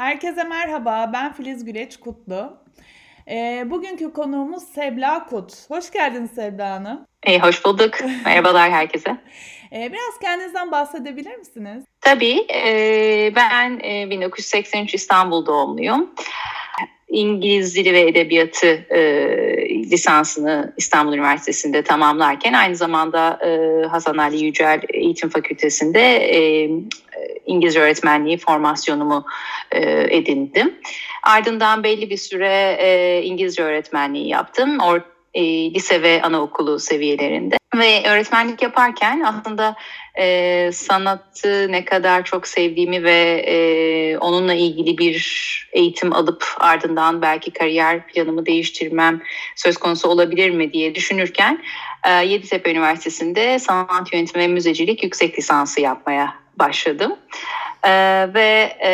Herkese 0.00 0.44
merhaba, 0.44 1.10
ben 1.12 1.32
Filiz 1.32 1.64
Güleç 1.64 1.96
Kutlu. 1.96 2.56
E, 3.30 3.64
bugünkü 3.66 4.12
konuğumuz 4.12 4.62
Sebla 4.62 5.26
Kut. 5.26 5.70
Hoş 5.70 5.90
geldiniz 5.90 6.30
Sebla 6.30 6.70
Hanım. 6.70 7.06
E, 7.22 7.38
hoş 7.38 7.64
bulduk. 7.64 7.98
Merhabalar 8.24 8.70
herkese. 8.70 9.10
E, 9.72 9.92
biraz 9.92 10.18
kendinizden 10.22 10.70
bahsedebilir 10.70 11.36
misiniz? 11.36 11.84
Tabii. 12.00 12.46
E, 12.54 13.32
ben 13.36 13.80
e, 13.84 14.10
1983 14.10 14.94
İstanbul 14.94 15.46
doğumluyum. 15.46 16.14
İngiliz 17.08 17.76
Dili 17.76 17.92
ve 17.92 18.00
Edebiyatı 18.00 18.66
e, 18.66 19.59
lisansını 19.90 20.72
İstanbul 20.76 21.12
Üniversitesi'nde 21.12 21.82
tamamlarken 21.82 22.52
aynı 22.52 22.76
zamanda 22.76 23.38
e, 23.46 23.86
Hasan 23.86 24.16
Ali 24.16 24.44
Yücel 24.44 24.80
Eğitim 24.88 25.28
Fakültesi'nde 25.28 26.16
e, 26.16 26.70
İngilizce 27.46 27.80
öğretmenliği 27.80 28.38
formasyonumu 28.38 29.26
e, 29.72 29.80
edindim. 30.16 30.74
Ardından 31.22 31.84
belli 31.84 32.10
bir 32.10 32.16
süre 32.16 32.76
e, 32.80 33.22
İngilizce 33.22 33.62
öğretmenliği 33.62 34.28
yaptım. 34.28 34.80
Or 34.80 35.00
e, 35.34 35.74
lise 35.74 36.02
ve 36.02 36.22
anaokulu 36.22 36.78
seviyelerinde. 36.78 37.56
Ve 37.74 38.02
öğretmenlik 38.08 38.62
yaparken 38.62 39.20
aslında 39.20 39.76
e, 40.18 40.70
sanatı 40.72 41.72
ne 41.72 41.84
kadar 41.84 42.24
çok 42.24 42.46
sevdiğimi 42.46 43.04
ve 43.04 43.44
e, 43.46 44.18
onunla 44.18 44.54
ilgili 44.54 44.98
bir 44.98 45.50
eğitim 45.72 46.12
alıp 46.12 46.44
ardından 46.58 47.22
belki 47.22 47.50
kariyer 47.50 48.06
planımı 48.06 48.46
değiştirmem 48.46 49.22
söz 49.56 49.76
konusu 49.76 50.08
olabilir 50.08 50.50
mi 50.50 50.72
diye 50.72 50.94
düşünürken 50.94 51.62
e, 52.04 52.10
Yeditepe 52.10 52.70
Üniversitesi'nde 52.70 53.58
sanat 53.58 54.12
yönetimi 54.12 54.42
ve 54.42 54.48
müzecilik 54.48 55.02
yüksek 55.02 55.38
lisansı 55.38 55.80
yapmaya 55.80 56.34
başladım. 56.58 57.16
Ee, 57.84 58.28
ve 58.34 58.76
e, 58.82 58.90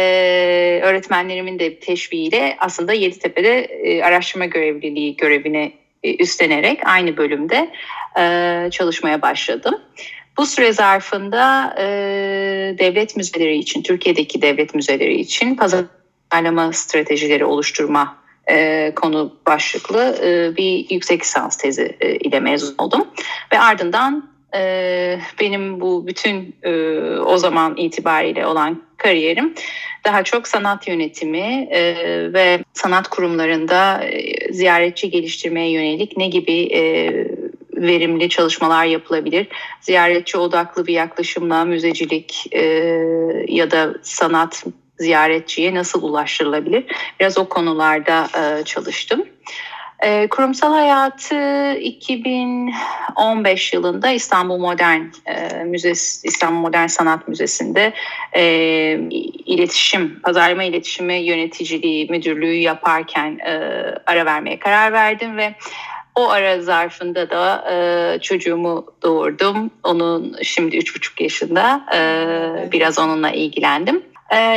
öğretmenlerimin 0.83 1.59
de 1.59 1.79
teşviğiyle 1.79 2.57
aslında 2.61 2.93
Yeditepe'de 2.93 3.61
e, 3.61 4.03
araştırma 4.03 4.45
görevliliği 4.45 5.17
görevini 5.17 5.59
e, 5.59 5.86
üstlenerek 6.15 6.81
aynı 6.85 7.17
bölümde 7.17 7.71
e, 8.19 8.69
çalışmaya 8.71 9.23
başladım. 9.23 9.81
Bu 10.37 10.47
süre 10.47 10.73
zarfında 10.73 11.75
e, 11.79 11.85
devlet 12.79 13.17
müzeleri 13.17 13.57
için, 13.57 13.83
Türkiye'deki 13.83 14.43
devlet 14.43 14.75
müzeleri 14.75 15.21
için 15.21 15.55
pazarlama 15.55 16.73
stratejileri 16.73 17.45
oluşturma 17.45 18.17
e, 18.51 18.93
konu 18.97 19.37
başlıklı 19.47 20.19
e, 20.23 20.57
bir 20.57 20.91
yüksek 20.91 21.23
lisans 21.23 21.57
tezi 21.57 21.97
e, 22.01 22.17
ile 22.17 22.41
mezun 22.41 22.75
oldum. 22.79 23.09
Ve 23.53 23.61
ardından 23.61 24.36
e, 24.57 25.21
benim 25.41 25.81
bu 25.81 26.07
bütün 26.07 26.57
e, 26.63 26.71
o 27.19 27.39
zaman 27.39 27.77
itibariyle 27.77 28.47
olan 28.47 28.83
kariyerim 28.97 29.55
daha 30.05 30.23
çok 30.23 30.49
sanat 30.49 30.89
yönetimi 30.89 31.69
e, 31.71 31.83
ve 32.33 32.65
sanat 32.73 33.09
kurumlarında 33.09 34.05
e, 34.05 34.53
ziyaretçi 34.53 35.11
geliştirmeye 35.11 35.71
yönelik 35.71 36.17
ne 36.17 36.29
gibi 36.29 36.63
e, 36.75 37.13
verimli 37.77 38.29
çalışmalar 38.29 38.85
yapılabilir? 38.85 39.47
Ziyaretçi 39.81 40.39
odaklı 40.39 40.87
bir 40.87 40.95
yaklaşımla 40.95 41.65
müzecilik 41.65 42.47
e, 42.53 42.63
ya 43.49 43.71
da 43.71 43.95
sanat 44.03 44.65
ziyaretçiye 44.99 45.75
nasıl 45.75 46.03
ulaştırılabilir? 46.03 46.85
Biraz 47.21 47.39
o 47.39 47.49
konularda 47.49 48.29
e, 48.39 48.65
çalıştım. 48.65 49.25
E, 50.03 50.29
kurumsal 50.29 50.73
hayatı 50.73 51.73
2015 51.73 53.73
yılında 53.73 54.11
İstanbul 54.11 54.59
Modern 54.59 55.03
e, 55.27 55.65
Müzesi, 55.65 56.29
İstanbul 56.29 56.61
Modern 56.61 56.87
Sanat 56.87 57.29
Müzesi'nde 57.29 57.93
e, 58.33 58.43
iletişim, 59.47 60.21
pazarlama 60.23 60.65
iletişimi 60.65 61.15
yöneticiliği 61.15 62.07
müdürlüğü 62.11 62.55
yaparken 62.55 63.39
e, 63.39 63.53
ara 64.07 64.27
vermeye 64.27 64.59
karar 64.59 64.93
verdim 64.93 65.37
ve 65.37 65.55
o 66.15 66.29
ara 66.29 66.61
zarfında 66.61 67.31
da 67.31 67.65
e, 67.71 68.19
çocuğumu 68.21 68.87
doğurdum. 69.03 69.71
Onun 69.85 70.37
şimdi 70.43 70.77
üç 70.77 70.97
buçuk 70.97 71.21
yaşında. 71.21 71.87
E, 71.95 72.73
biraz 72.73 72.99
onunla 72.99 73.31
ilgilendim. 73.31 74.03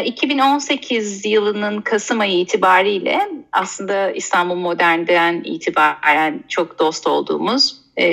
2018 0.06 1.26
ee, 1.26 1.30
yılının 1.30 1.82
Kasım 1.82 2.20
ayı 2.20 2.40
itibariyle 2.40 3.30
aslında 3.52 4.12
İstanbul 4.12 4.56
Modern'den 4.56 5.42
itibaren 5.44 6.44
çok 6.48 6.80
dost 6.80 7.08
olduğumuz 7.08 7.76
e, 7.98 8.06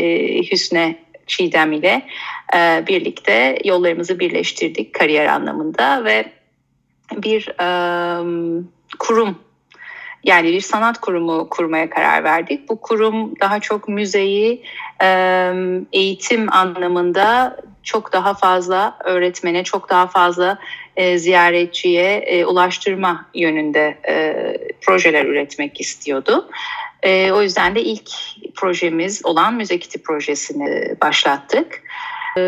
Hüsne 0.53 0.99
Çiğdem 1.27 1.73
ile 1.73 2.03
e, 2.57 2.85
birlikte 2.87 3.59
yollarımızı 3.65 4.19
birleştirdik 4.19 4.95
kariyer 4.95 5.27
anlamında 5.27 6.05
ve 6.05 6.33
bir 7.17 7.49
e, 7.61 7.69
kurum 8.99 9.39
yani 10.25 10.53
bir 10.53 10.61
sanat 10.61 11.01
kurumu 11.01 11.49
kurmaya 11.51 11.91
karar 11.91 12.25
verdik. 12.25 12.69
Bu 12.69 12.81
kurum 12.81 13.41
daha 13.41 13.61
çok 13.61 13.89
müzeyi 13.89 14.63
eğitim 15.93 16.53
anlamında 16.53 17.57
çok 17.83 18.13
daha 18.13 18.35
fazla 18.35 18.99
öğretmene, 19.05 19.65
çok 19.65 19.91
daha 19.91 20.07
fazla 20.07 20.59
e, 20.97 21.19
ziyaretçiye 21.19 22.17
e, 22.17 22.45
ulaştırma 22.45 23.27
yönünde 23.35 23.99
e, 24.09 24.35
projeler 24.81 25.25
üretmek 25.25 25.81
istiyordu. 25.81 26.49
E, 27.03 27.33
o 27.33 27.43
yüzden 27.43 27.75
de 27.75 27.83
ilk 27.83 28.11
projemiz 28.55 29.27
olan 29.27 29.55
Müze 29.55 29.79
Kiti 29.79 30.03
projesini 30.03 30.97
başlattık. 31.03 31.83
E, 32.37 32.41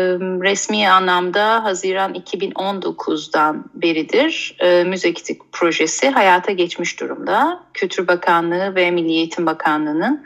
resmi 0.43 0.89
anlamda 0.89 1.63
Haziran 1.63 2.13
2019'dan 2.13 3.65
beridir 3.73 4.55
e, 4.59 4.83
Müze 4.83 5.13
Kiti 5.13 5.39
projesi 5.51 6.09
hayata 6.09 6.51
geçmiş 6.51 6.99
durumda. 6.99 7.63
Kültür 7.73 8.07
Bakanlığı 8.07 8.75
ve 8.75 8.91
Milli 8.91 9.11
Eğitim 9.11 9.45
Bakanlığı'nın 9.45 10.23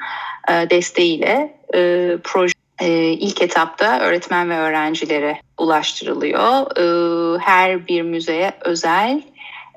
e, 0.49 0.69
desteğiyle 0.69 1.57
e, 1.75 2.11
proje 2.23 2.53
e, 2.57 2.62
ilk 2.81 3.41
etapta 3.41 3.99
öğretmen 3.99 4.49
ve 4.49 4.57
öğrencilere 4.57 5.39
ulaştırılıyor. 5.57 6.77
E, 6.77 7.39
her 7.39 7.87
bir 7.87 8.01
müzeye 8.01 8.53
özel 8.61 9.21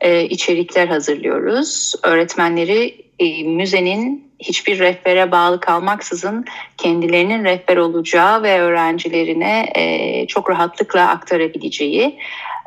e, 0.00 0.24
içerikler 0.24 0.88
hazırlıyoruz. 0.88 1.94
Öğretmenleri 2.02 3.06
e, 3.18 3.42
müzenin 3.42 4.32
hiçbir 4.38 4.78
rehbere 4.78 5.30
bağlı 5.32 5.60
kalmaksızın 5.60 6.44
kendilerinin 6.76 7.44
rehber 7.44 7.76
olacağı 7.76 8.42
ve 8.42 8.60
öğrencilerine 8.60 9.72
e, 9.74 10.26
çok 10.26 10.50
rahatlıkla 10.50 11.08
aktarabileceği 11.08 12.18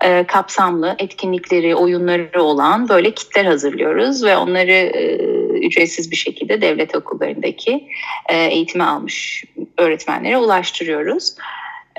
e, 0.03 0.23
kapsamlı 0.23 0.95
etkinlikleri, 0.99 1.75
oyunları 1.75 2.43
olan 2.43 2.89
böyle 2.89 3.11
kitler 3.11 3.45
hazırlıyoruz 3.45 4.23
ve 4.23 4.37
onları 4.37 4.71
e, 4.71 5.15
ücretsiz 5.59 6.11
bir 6.11 6.15
şekilde 6.15 6.61
devlet 6.61 6.95
okullarındaki 6.95 7.87
e, 8.29 8.37
eğitimi 8.37 8.83
almış 8.83 9.43
öğretmenlere 9.77 10.37
ulaştırıyoruz. 10.37 11.35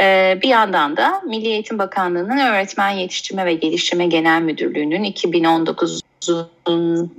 E, 0.00 0.38
bir 0.42 0.48
yandan 0.48 0.96
da 0.96 1.22
Milli 1.26 1.48
Eğitim 1.48 1.78
Bakanlığı'nın 1.78 2.38
Öğretmen 2.38 2.90
Yetiştirme 2.90 3.46
ve 3.46 3.54
Geliştirme 3.54 4.06
Genel 4.06 4.42
Müdürlüğü'nün 4.42 5.04
2019 5.04 6.00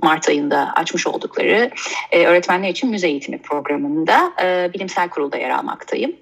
Mart 0.02 0.28
ayında 0.28 0.72
açmış 0.76 1.06
oldukları 1.06 1.70
e, 2.12 2.26
öğretmenler 2.26 2.68
için 2.68 2.90
müze 2.90 3.08
eğitimi 3.08 3.38
programında 3.38 4.32
e, 4.42 4.70
bilimsel 4.74 5.08
kurulda 5.08 5.36
yer 5.36 5.50
almaktayım. 5.50 6.16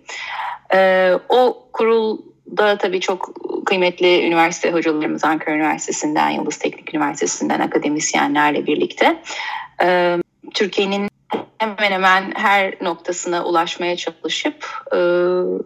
O 1.28 1.66
kurulda 1.72 2.78
tabii 2.78 3.00
çok 3.00 3.31
kıymetli 3.66 4.26
üniversite 4.26 4.72
hocalarımız 4.72 5.25
Ankara 5.25 5.54
Üniversitesi'nden, 5.54 6.31
Yıldız 6.31 6.59
Teknik 6.59 6.94
Üniversitesi'nden 6.94 7.60
akademisyenlerle 7.60 8.66
birlikte 8.66 9.22
e, 9.82 10.16
Türkiye'nin 10.54 11.10
hemen 11.59 11.93
hemen 11.93 12.32
her 12.34 12.75
noktasına 12.81 13.44
ulaşmaya 13.44 13.97
çalışıp 13.97 14.65
e, 14.93 14.99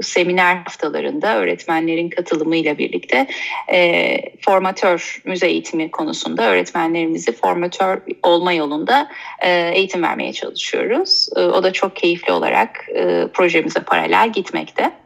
seminer 0.03 0.57
haftalarında 0.57 1.37
öğretmenlerin 1.37 2.11
katılımıyla 2.11 2.79
birlikte 2.79 3.27
e, 3.73 4.17
formatör 4.41 5.23
müze 5.25 5.47
eğitimi 5.47 5.91
konusunda 5.91 6.51
öğretmenlerimizi 6.51 7.33
formatör 7.33 8.01
olma 8.23 8.53
yolunda 8.53 9.09
e, 9.41 9.71
eğitim 9.75 10.03
vermeye 10.03 10.33
çalışıyoruz. 10.33 11.29
O 11.37 11.63
da 11.63 11.73
çok 11.73 11.97
keyifli 11.97 12.33
olarak 12.33 12.89
projemize 13.33 13.81
paralel 13.81 14.33
gitmekte. 14.33 15.04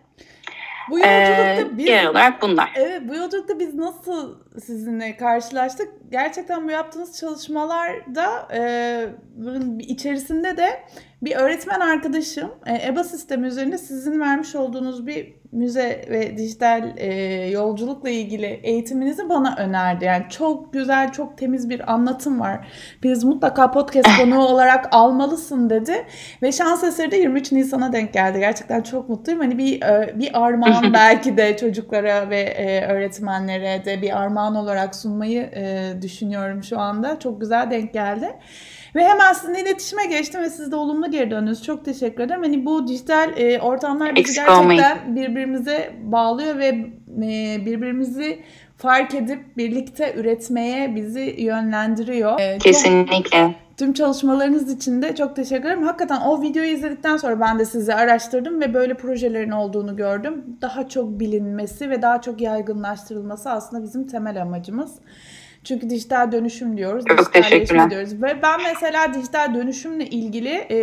Bu 0.91 0.99
yolculukta 0.99 1.61
ee, 1.61 1.67
biz, 1.79 1.87
genel 1.87 2.09
olarak 2.09 2.43
bunlar. 2.43 2.73
Evet 2.77 3.03
bu 3.09 3.15
yolculukta 3.15 3.59
biz 3.59 3.75
nasıl 3.75 4.39
sizinle 4.65 5.17
karşılaştık? 5.17 5.89
Gerçekten 6.11 6.67
bu 6.67 6.71
yaptığınız 6.71 7.19
çalışmalarda 7.19 8.49
e, 8.55 8.61
içerisinde 9.79 10.57
de 10.57 10.85
bir 11.23 11.37
öğretmen 11.37 11.81
arkadaşım 11.81 12.51
e, 12.67 12.87
EBA 12.87 13.05
sistemi 13.05 13.47
üzerinde 13.47 13.79
sizin 13.79 14.21
vermiş 14.21 14.55
olduğunuz 14.55 15.07
bir 15.07 15.39
müze 15.53 16.07
ve 16.11 16.37
dijital 16.37 16.93
e, 16.97 17.07
yolculukla 17.51 18.11
ilgili 18.11 18.47
eğitiminizi 18.47 19.29
bana 19.29 19.55
önerdi. 19.59 20.05
Yani 20.05 20.25
çok 20.31 20.73
güzel, 20.73 21.13
çok 21.13 21.39
temiz 21.39 21.71
bir 21.71 21.93
anlatım 21.93 22.41
var. 22.41 22.69
Biz 23.03 23.25
mutlaka 23.25 23.71
podcast 23.71 24.09
konuğu 24.21 24.47
olarak 24.47 24.89
almalısın 24.93 25.71
dedi. 25.71 26.07
Ve 26.43 26.53
şans 26.53 26.85
eseri 26.85 27.11
de 27.11 27.17
23 27.17 27.53
Nisan'a 27.53 27.93
denk 27.93 28.13
geldi. 28.13 28.39
Gerçekten 28.39 28.83
çok 28.83 29.09
mutluyum. 29.09 29.41
Hani 29.41 29.59
bir 29.59 29.83
e, 29.83 30.19
bir 30.19 30.45
armağan 30.45 30.93
belki 30.93 31.37
de 31.37 31.57
çocuklara 31.57 32.31
ve 32.31 32.41
e, 32.41 32.87
öğretmenlere 32.87 33.85
de 33.85 34.03
bir 34.03 34.19
armağan 34.23 34.55
olarak 34.55 34.95
sunmayı 34.95 35.43
e, 35.43 35.93
düşünüyorum 36.03 36.63
şu 36.63 36.79
anda. 36.79 37.19
Çok 37.19 37.41
güzel 37.41 37.71
denk 37.71 37.93
geldi. 37.93 38.29
Ve 38.95 39.05
hemen 39.09 39.33
sizinle 39.33 39.61
iletişime 39.63 40.07
geçtim 40.07 40.41
ve 40.43 40.51
siz 40.51 40.73
de 40.73 40.77
olumlu 40.77 41.11
geri 41.11 41.31
döndünüz. 41.31 41.63
Çok 41.63 41.85
teşekkür 41.85 42.23
ederim. 42.23 42.43
Hani 42.43 42.67
bu 42.67 42.89
dijital 42.89 43.31
e, 43.37 43.61
ortamlar 43.61 44.11
bizi 44.11 44.21
Eksik 44.21 44.37
gerçekten 44.37 44.61
olmayın. 44.63 44.83
birbirimize 45.07 45.93
bağlıyor 46.03 46.59
ve 46.59 46.67
e, 46.67 47.67
birbirimizi 47.67 48.39
fark 48.77 49.15
edip 49.15 49.57
birlikte 49.57 50.15
üretmeye 50.17 50.95
bizi 50.95 51.35
yönlendiriyor. 51.39 52.41
E, 52.41 52.53
çok- 52.53 52.61
Kesinlikle. 52.63 53.55
Tüm 53.77 53.93
çalışmalarınız 53.93 54.73
için 54.73 55.03
de 55.03 55.15
çok 55.15 55.37
teşekkür 55.37 55.65
ederim. 55.69 55.83
Hakikaten 55.83 56.21
o 56.21 56.43
videoyu 56.43 56.71
izledikten 56.71 57.17
sonra 57.17 57.41
ben 57.41 57.59
de 57.59 57.65
sizi 57.65 57.95
araştırdım 57.95 58.61
ve 58.61 58.75
böyle 58.75 58.95
projelerin 58.95 59.51
olduğunu 59.51 59.97
gördüm. 59.97 60.45
Daha 60.63 60.89
çok 60.89 61.21
bilinmesi 61.21 61.91
ve 61.91 62.03
daha 62.03 62.21
çok 62.21 62.41
yaygınlaştırılması 62.41 63.51
aslında 63.51 63.83
bizim 63.83 64.07
temel 64.07 64.43
amacımız. 64.43 64.91
Çünkü 65.69 65.91
dijital 65.91 66.33
dönüşüm 66.33 66.77
diyoruz. 66.77 67.05
Çok 67.09 67.33
teşekkürler. 67.33 67.91
diyoruz. 67.91 68.23
Ve 68.23 68.43
ben 68.43 68.61
mesela 68.63 69.15
dijital 69.15 69.55
dönüşümle 69.55 70.07
ilgili 70.07 70.67
e, 70.71 70.79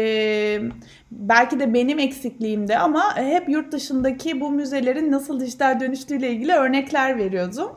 belki 1.12 1.60
de 1.60 1.74
benim 1.74 2.00
eksikliğimde 2.00 2.78
ama 2.78 3.18
hep 3.18 3.50
yurt 3.50 3.72
dışındaki 3.72 4.42
bu 4.42 4.52
müzelerin 4.52 5.12
nasıl 5.12 5.40
dijital 5.40 5.80
dönüştüğüyle 5.80 6.30
ilgili 6.32 6.54
örnekler 6.54 7.18
veriyordum. 7.18 7.72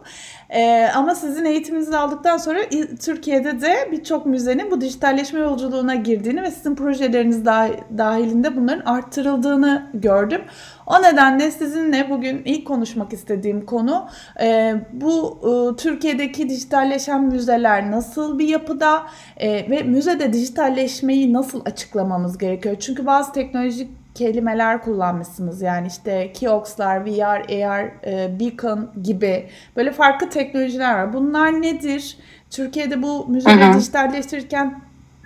Ee, 0.51 0.89
ama 0.95 1.15
sizin 1.15 1.45
eğitiminizi 1.45 1.97
aldıktan 1.97 2.37
sonra 2.37 2.59
Türkiye'de 3.01 3.61
de 3.61 3.89
birçok 3.93 4.27
müzenin 4.27 4.71
bu 4.71 4.81
dijitalleşme 4.81 5.41
yolculuğuna 5.41 5.95
girdiğini 5.95 6.43
ve 6.43 6.51
sizin 6.51 6.75
projeleriniz 6.75 7.45
dah- 7.45 7.99
dahilinde 7.99 8.57
bunların 8.57 8.85
arttırıldığını 8.93 9.91
gördüm. 9.95 10.41
O 10.87 11.03
nedenle 11.03 11.51
sizinle 11.51 12.11
bugün 12.11 12.43
ilk 12.45 12.67
konuşmak 12.67 13.13
istediğim 13.13 13.67
konu 13.67 14.09
e, 14.41 14.75
bu 14.93 15.39
e, 15.43 15.77
Türkiye'deki 15.77 16.49
dijitalleşen 16.49 17.25
müzeler 17.25 17.91
nasıl 17.91 18.39
bir 18.39 18.49
yapıda 18.49 19.03
e, 19.37 19.71
ve 19.71 19.83
müzede 19.83 20.33
dijitalleşmeyi 20.33 21.33
nasıl 21.33 21.61
açıklamamız 21.65 22.39
gerekiyor? 22.39 22.77
Çünkü 22.81 23.07
bazı 23.07 23.33
teknolojik 23.33 23.98
kelimeler 24.19 24.83
kullanmışsınız. 24.83 25.63
Yani 25.63 25.87
işte 25.87 26.33
kiosklar, 26.33 27.07
VR, 27.07 27.65
AR, 27.65 27.85
e, 28.07 28.41
beacon 28.41 28.91
gibi 29.03 29.47
böyle 29.77 29.93
farklı 29.93 30.31
teknolojiler 30.31 30.95
var. 30.95 31.13
Bunlar 31.13 31.63
nedir? 31.63 32.17
Türkiye'de 32.51 33.03
bu 33.03 33.27
müzeleri 33.29 33.75
dijitalleştirirken 33.75 34.81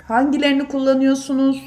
hangilerini 0.09 0.69
kullanıyorsunuz? 0.69 1.62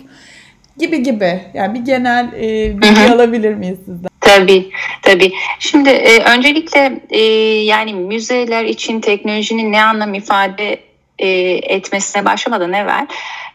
Gibi 0.77 1.03
gibi. 1.03 1.41
Yani 1.53 1.73
bir 1.73 1.85
genel 1.85 2.33
e, 2.33 2.81
bilgi 2.81 3.13
alabilir 3.13 3.53
miyiz 3.53 3.77
sizden? 3.85 4.09
Tabii, 4.21 4.69
tabii. 5.01 5.31
Şimdi 5.59 5.89
e, 5.89 6.23
öncelikle 6.23 7.01
e, 7.09 7.21
yani 7.63 7.93
müzeler 7.93 8.65
için 8.65 9.01
teknolojinin 9.01 9.71
ne 9.71 9.83
anlam 9.83 10.13
ifade 10.13 10.79
e, 11.19 11.29
etmesine 11.75 12.25
başlamadan 12.25 12.73
evvel 12.73 13.07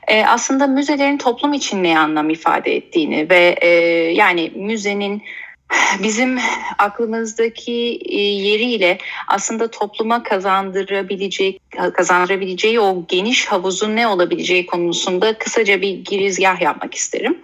e, 0.09 0.25
aslında 0.25 0.67
müzelerin 0.67 1.19
toplum 1.19 1.53
için 1.53 1.83
ne 1.83 1.99
anlam 1.99 2.31
ifade 2.31 2.77
ettiğini 2.77 3.31
ve 3.31 3.57
e, 3.61 3.69
yani 4.13 4.53
müzenin 4.55 5.23
bizim 6.03 6.39
aklımızdaki 6.79 8.01
e, 8.09 8.21
yeriyle 8.21 8.99
aslında 9.29 9.71
topluma 9.71 10.23
kazandırabilecek 10.23 11.61
kazandırabileceği 11.95 12.81
o 12.81 13.07
geniş 13.09 13.47
havuzun 13.47 13.97
ne 13.97 14.07
olabileceği 14.07 14.67
konusunda 14.67 15.39
kısaca 15.39 15.83
bir 15.83 16.05
girizgah 16.05 16.61
yapmak 16.61 16.95
isterim. 16.95 17.39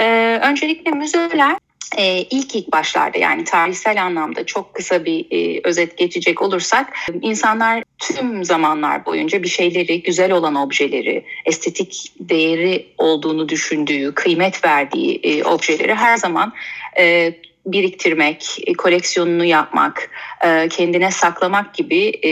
E, 0.00 0.38
öncelikle 0.42 0.90
müzeler 0.90 1.56
e, 1.96 2.18
ilk 2.22 2.54
ilk 2.54 2.72
başlarda 2.72 3.18
yani 3.18 3.44
tarihsel 3.44 4.02
anlamda 4.02 4.46
çok 4.46 4.74
kısa 4.74 5.04
bir 5.04 5.26
e, 5.30 5.60
özet 5.64 5.98
geçecek 5.98 6.42
olursak 6.42 6.96
insanlar 7.22 7.84
tüm 7.98 8.44
zamanlar 8.44 9.06
boyunca 9.06 9.42
bir 9.42 9.48
şeyleri 9.48 10.02
güzel 10.02 10.32
olan 10.32 10.54
objeleri 10.54 11.24
estetik 11.46 12.12
değeri 12.20 12.86
olduğunu 12.98 13.48
düşündüğü 13.48 14.14
kıymet 14.14 14.64
verdiği 14.64 15.20
e, 15.22 15.44
objeleri 15.44 15.94
her 15.94 16.16
zaman 16.16 16.52
e, 16.98 17.34
biriktirmek, 17.66 18.56
e, 18.66 18.72
koleksiyonunu 18.72 19.44
yapmak, 19.44 20.10
e, 20.44 20.68
kendine 20.68 21.10
saklamak 21.10 21.74
gibi 21.74 22.04
e, 22.22 22.28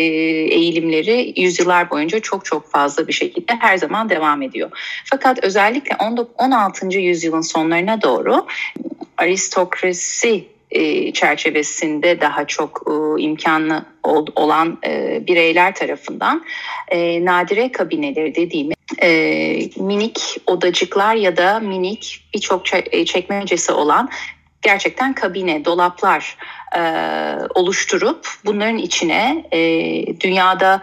eğilimleri 0.55 1.41
yüzyıllar 1.41 1.91
boyunca 1.91 2.21
çok 2.21 2.45
çok 2.45 2.71
fazla 2.71 3.09
bir 3.09 3.13
şekilde 3.13 3.57
her 3.61 3.77
zaman 3.77 4.09
devam 4.09 4.43
ediyor. 4.43 4.71
Fakat 5.05 5.45
özellikle 5.45 5.97
16. 6.39 6.99
yüzyılın 6.99 7.41
sonlarına 7.41 8.03
doğru 8.03 8.47
aristokrasi 9.19 10.56
e, 10.71 11.13
çerçevesinde 11.13 12.21
daha 12.21 12.47
çok 12.47 12.83
e, 12.87 13.23
imkanlı 13.23 13.85
ol, 14.03 14.27
olan 14.37 14.79
e, 14.87 15.23
bireyler 15.27 15.75
tarafından 15.75 16.45
e, 16.89 17.25
nadire 17.25 17.73
kabineleri 17.73 18.35
dediğimiz 18.35 18.77
e, 19.03 19.09
minik 19.77 20.37
odacıklar 20.47 21.15
ya 21.15 21.37
da 21.37 21.61
minik 21.61 22.29
birçok 22.35 22.67
çe- 22.67 23.05
çekmecesi 23.05 23.73
olan 23.73 24.11
gerçekten 24.63 25.15
kabine, 25.15 25.65
dolaplar 25.65 26.37
e, 26.77 26.81
oluşturup 27.55 28.29
bunların 28.45 28.79
içine 28.79 29.45
e, 29.53 29.61
dünyada 30.21 30.83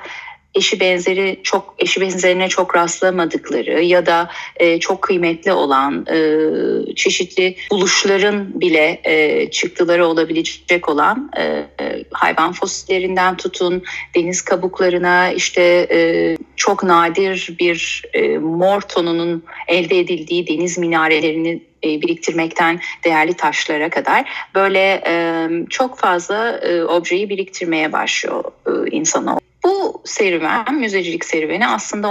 eşi 0.56 0.80
benzeri 0.80 1.40
çok 1.44 1.76
eşi 1.80 2.02
benzerine 2.02 2.50
çok 2.50 2.76
rastlamadıkları 2.76 3.84
ya 3.84 4.06
da 4.06 4.30
e, 4.58 4.80
çok 4.80 5.02
kıymetli 5.02 5.52
olan 5.52 6.06
e, 6.06 6.96
çeşitli 6.96 7.56
buluşların 7.72 8.62
bile 8.62 9.02
e, 9.04 9.50
çıktıları 9.52 10.08
olabilecek 10.08 10.90
olan 10.90 11.32
e, 11.38 11.44
e, 11.44 12.04
hayvan 12.12 12.54
fosillerinden 12.54 13.38
tutun 13.38 13.84
deniz 14.16 14.42
kabuklarına 14.42 15.32
işte 15.32 15.88
e, 15.92 16.38
çok 16.56 16.84
nadir 16.84 17.56
bir 17.60 18.04
e, 18.14 18.38
mor 18.38 18.82
tonunun 18.82 19.44
elde 19.68 20.00
edildiği 20.00 20.48
deniz 20.48 20.78
minarelerini 20.78 21.64
e, 21.84 22.02
biriktirmekten 22.02 22.80
değerli 23.04 23.34
taşlara 23.34 23.90
kadar 23.90 24.30
böyle 24.56 25.04
e, 25.08 25.48
çok 25.70 26.00
fazla 26.00 26.62
objeyi 26.90 27.30
biriktirmeye 27.30 27.92
başlıyor 27.92 28.44
insanoğlu. 28.92 29.40
Bu 29.64 30.02
serüven, 30.06 30.76
müzecilik 30.76 31.26
serüveni 31.26 31.68
aslında 31.68 32.10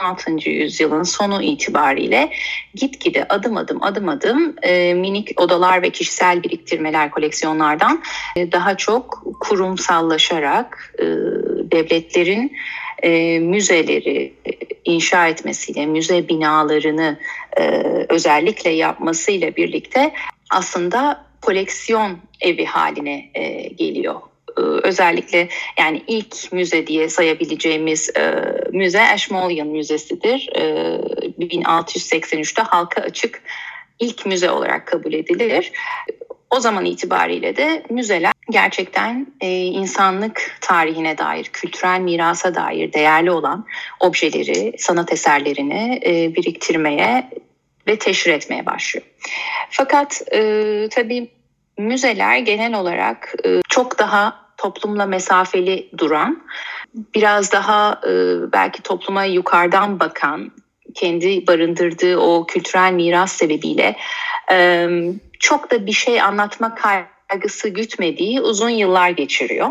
16. 0.00 0.50
yüzyılın 0.50 1.02
sonu 1.02 1.42
itibariyle 1.42 2.30
gitgide 2.74 3.28
adım 3.28 3.56
adım 3.56 3.82
adım 3.82 4.08
adım 4.08 4.56
e, 4.62 4.94
minik 4.94 5.40
odalar 5.40 5.82
ve 5.82 5.90
kişisel 5.90 6.42
biriktirmeler 6.42 7.10
koleksiyonlardan 7.10 8.02
e, 8.36 8.52
daha 8.52 8.76
çok 8.76 9.22
kurumsallaşarak 9.40 10.94
e, 10.98 11.04
devletlerin 11.72 12.56
e, 13.02 13.38
müzeleri 13.38 14.34
inşa 14.84 15.28
etmesiyle, 15.28 15.86
müze 15.86 16.28
binalarını 16.28 17.18
e, 17.56 17.82
özellikle 18.08 18.70
yapmasıyla 18.70 19.56
birlikte 19.56 20.12
aslında 20.50 21.24
koleksiyon 21.42 22.18
evi 22.40 22.64
haline 22.64 23.30
e, 23.34 23.68
geliyor. 23.68 24.20
E, 24.58 24.60
özellikle 24.60 25.48
yani 25.78 26.02
ilk 26.06 26.52
müze 26.52 26.86
diye 26.86 27.08
sayabileceğimiz 27.08 28.10
e, 28.16 28.34
müze 28.72 29.02
Ashmolean 29.02 29.66
Müzesi'dir. 29.66 30.50
E, 30.56 30.62
1683'te 31.38 32.62
halka 32.62 33.02
açık 33.02 33.42
ilk 33.98 34.26
müze 34.26 34.50
olarak 34.50 34.86
kabul 34.86 35.12
edilir. 35.12 35.72
O 36.50 36.60
zaman 36.60 36.84
itibariyle 36.84 37.56
de 37.56 37.82
müzeler 37.90 38.32
gerçekten 38.50 39.26
e, 39.40 39.48
insanlık 39.64 40.56
tarihine 40.60 41.18
dair, 41.18 41.44
kültürel 41.44 42.00
mirasa 42.00 42.54
dair 42.54 42.92
değerli 42.92 43.30
olan 43.30 43.66
objeleri, 44.00 44.74
sanat 44.78 45.12
eserlerini 45.12 46.00
e, 46.06 46.34
biriktirmeye 46.34 47.30
ve 47.86 47.98
teşhir 47.98 48.32
etmeye 48.32 48.66
başlıyor. 48.66 49.06
Fakat 49.70 50.22
e, 50.32 50.88
tabii 50.90 51.30
müzeler 51.78 52.38
genel 52.38 52.74
olarak 52.74 53.34
e, 53.46 53.60
çok 53.68 53.98
daha 53.98 54.43
toplumla 54.56 55.06
mesafeli 55.06 55.90
duran, 55.98 56.42
biraz 57.14 57.52
daha 57.52 58.00
e, 58.06 58.12
belki 58.52 58.82
topluma 58.82 59.24
yukarıdan 59.24 60.00
bakan, 60.00 60.52
kendi 60.94 61.46
barındırdığı 61.46 62.18
o 62.18 62.46
kültürel 62.46 62.92
miras 62.92 63.32
sebebiyle 63.32 63.96
e, 64.52 64.88
çok 65.40 65.70
da 65.70 65.86
bir 65.86 65.92
şey 65.92 66.20
anlatma 66.20 66.74
kaygısı 66.74 67.13
gütmediği 67.68 68.40
uzun 68.40 68.68
yıllar 68.68 69.10
geçiriyor. 69.10 69.68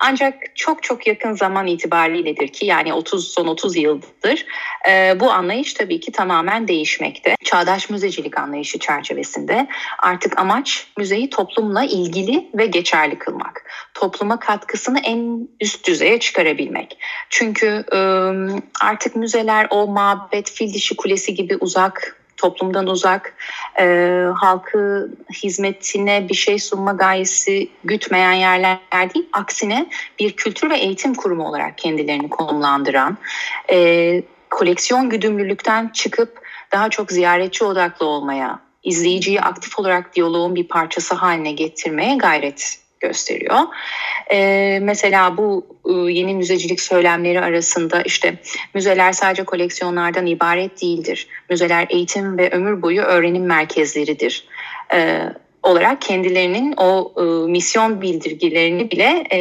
Ancak 0.00 0.34
çok 0.54 0.82
çok 0.82 1.06
yakın 1.06 1.32
zaman 1.32 1.66
itibariyledir 1.66 2.48
ki 2.48 2.66
yani 2.66 2.92
30 2.92 3.28
son 3.28 3.46
30 3.46 3.76
yıldır 3.76 4.46
e, 4.88 5.20
bu 5.20 5.30
anlayış 5.30 5.74
tabii 5.74 6.00
ki 6.00 6.12
tamamen 6.12 6.68
değişmekte. 6.68 7.34
Çağdaş 7.44 7.90
müzecilik 7.90 8.38
anlayışı 8.38 8.78
çerçevesinde 8.78 9.66
artık 9.98 10.38
amaç 10.38 10.86
müzeyi 10.98 11.30
toplumla 11.30 11.84
ilgili 11.84 12.50
ve 12.54 12.66
geçerli 12.66 13.18
kılmak. 13.18 13.70
Topluma 13.94 14.38
katkısını 14.38 15.00
en 15.00 15.48
üst 15.60 15.86
düzeye 15.86 16.20
çıkarabilmek. 16.20 16.98
Çünkü 17.30 17.84
e, 17.92 17.98
artık 18.80 19.16
müzeler 19.16 19.66
o 19.70 19.86
mabet 19.86 20.50
fil 20.50 20.74
dişi 20.74 20.96
kulesi 20.96 21.34
gibi 21.34 21.56
uzak 21.56 22.18
toplumdan 22.38 22.86
uzak, 22.86 23.36
e, 23.80 23.84
halkı 24.34 25.10
hizmetine 25.42 26.28
bir 26.28 26.34
şey 26.34 26.58
sunma 26.58 26.92
gayesi 26.92 27.68
gütmeyen 27.84 28.32
yerler 28.32 28.78
değil. 29.14 29.28
Aksine 29.32 29.86
bir 30.18 30.32
kültür 30.32 30.70
ve 30.70 30.78
eğitim 30.78 31.14
kurumu 31.14 31.48
olarak 31.48 31.78
kendilerini 31.78 32.30
konumlandıran, 32.30 33.18
e, 33.72 34.22
koleksiyon 34.50 35.10
güdümlülükten 35.10 35.88
çıkıp 35.88 36.40
daha 36.72 36.90
çok 36.90 37.12
ziyaretçi 37.12 37.64
odaklı 37.64 38.06
olmaya, 38.06 38.60
izleyiciyi 38.82 39.40
aktif 39.40 39.78
olarak 39.78 40.14
diyaloğun 40.14 40.54
bir 40.54 40.68
parçası 40.68 41.14
haline 41.14 41.52
getirmeye 41.52 42.16
gayret 42.16 42.87
gösteriyor. 43.00 43.58
Ee, 44.32 44.78
mesela 44.82 45.36
bu 45.36 45.66
e, 45.88 45.92
yeni 46.12 46.34
müzecilik 46.34 46.80
söylemleri 46.80 47.40
arasında 47.40 48.02
işte 48.02 48.34
müzeler 48.74 49.12
sadece 49.12 49.44
koleksiyonlardan 49.44 50.26
ibaret 50.26 50.82
değildir. 50.82 51.28
Müzeler 51.50 51.86
eğitim 51.90 52.38
ve 52.38 52.50
ömür 52.50 52.82
boyu 52.82 53.02
öğrenim 53.02 53.46
merkezleridir. 53.46 54.44
Ee, 54.94 55.20
olarak 55.62 56.02
kendilerinin 56.02 56.74
o 56.76 57.12
e, 57.16 57.50
misyon 57.50 58.00
bildirgilerini 58.00 58.90
bile 58.90 59.24
e, 59.32 59.40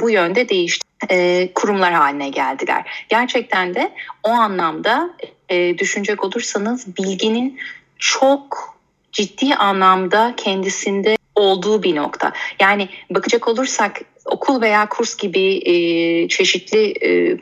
bu 0.00 0.10
yönde 0.10 0.48
değişti 0.48 0.88
e, 1.10 1.48
kurumlar 1.54 1.92
haline 1.92 2.28
geldiler. 2.28 3.06
Gerçekten 3.08 3.74
de 3.74 3.92
o 4.22 4.30
anlamda 4.30 5.10
e, 5.48 5.78
düşünecek 5.78 6.24
olursanız 6.24 6.96
bilginin 6.96 7.58
çok 7.98 8.74
ciddi 9.12 9.54
anlamda 9.54 10.34
kendisinde 10.36 11.17
olduğu 11.38 11.82
bir 11.82 11.96
nokta. 11.96 12.32
Yani 12.60 12.88
bakacak 13.10 13.48
olursak 13.48 14.00
okul 14.24 14.60
veya 14.60 14.88
kurs 14.88 15.16
gibi 15.16 15.56
e, 15.56 16.28
çeşitli 16.28 16.94
e, 17.06 17.38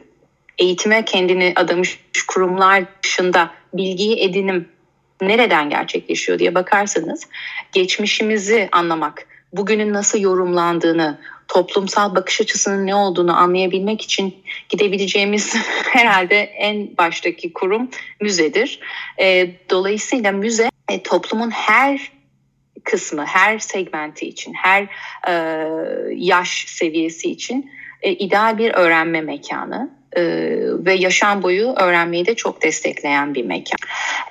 eğitime 0.59 1.05
kendini 1.05 1.53
adamış 1.57 2.01
kurumlar 2.29 2.85
dışında 3.03 3.51
bilgiyi 3.75 4.21
edinim 4.21 4.69
nereden 5.23 5.71
gerçekleşiyor 5.71 6.39
diye 6.39 6.55
bakarsanız 6.55 7.27
geçmişimizi 7.73 8.69
anlamak, 8.73 9.27
bugünün 9.53 9.93
nasıl 9.93 10.21
yorumlandığını, 10.21 11.19
toplumsal 11.49 12.15
bakış 12.15 12.41
açısının 12.41 12.87
ne 12.87 12.95
olduğunu 12.95 13.39
anlayabilmek 13.39 14.03
için 14.03 14.35
gidebileceğimiz 14.69 15.57
herhalde 15.85 16.41
en 16.41 16.97
baştaki 16.97 17.53
kurum 17.53 17.91
müzedir. 18.21 18.81
E, 19.21 19.51
dolayısıyla 19.71 20.33
müze 20.33 20.71
e, 20.91 21.03
toplumun 21.03 21.51
her 21.51 22.11
kısmı, 22.87 23.25
her 23.25 23.59
segmenti 23.59 24.29
için, 24.29 24.55
her 24.55 24.87
e, 25.29 25.33
yaş 26.15 26.65
seviyesi 26.69 27.31
için 27.31 27.71
e, 28.03 28.13
ideal 28.13 28.59
bir 28.59 28.75
öğrenme 28.75 29.21
mekanı 29.21 29.91
e, 30.17 30.23
ve 30.61 30.93
yaşam 30.93 31.43
boyu 31.43 31.75
öğrenmeyi 31.77 32.27
de 32.27 32.35
çok 32.35 32.63
destekleyen 32.63 33.35
bir 33.35 33.45
mekan. 33.45 33.79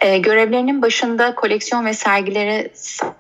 E, 0.02 0.18
görevlerinin 0.18 0.82
başında 0.82 1.36
koleksiyon 1.36 1.86
ve 1.86 1.94
sergilere 1.94 2.72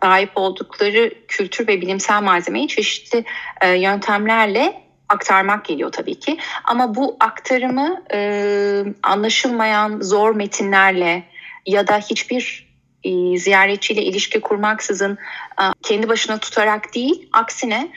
sahip 0.01 0.31
oldukları 0.35 1.13
kültür 1.27 1.67
ve 1.67 1.81
bilimsel 1.81 2.21
malzemeyi 2.21 2.67
çeşitli 2.67 3.23
e, 3.61 3.69
yöntemlerle 3.69 4.81
aktarmak 5.09 5.65
geliyor 5.65 5.91
tabii 5.91 6.19
ki. 6.19 6.37
Ama 6.63 6.95
bu 6.95 7.17
aktarımı 7.19 8.03
e, 8.13 8.83
anlaşılmayan 9.03 10.01
zor 10.01 10.35
metinlerle 10.35 11.23
ya 11.65 11.87
da 11.87 11.97
hiçbir 11.97 12.64
e, 13.05 13.37
ziyaretçiyle 13.37 14.03
ilişki 14.03 14.39
kurmaksızın 14.39 15.17
e, 15.61 15.63
kendi 15.83 16.09
başına 16.09 16.37
tutarak 16.37 16.95
değil, 16.95 17.29
aksine 17.33 17.91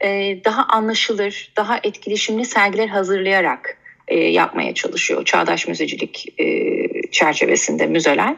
e, 0.00 0.08
daha 0.44 0.62
anlaşılır, 0.64 1.52
daha 1.56 1.80
etkileşimli 1.82 2.44
sergiler 2.44 2.88
hazırlayarak 2.88 3.78
yapmaya 4.10 4.74
çalışıyor 4.74 5.24
çağdaş 5.24 5.68
müzecilik 5.68 6.34
çerçevesinde 7.12 7.86
müzeler. 7.86 8.36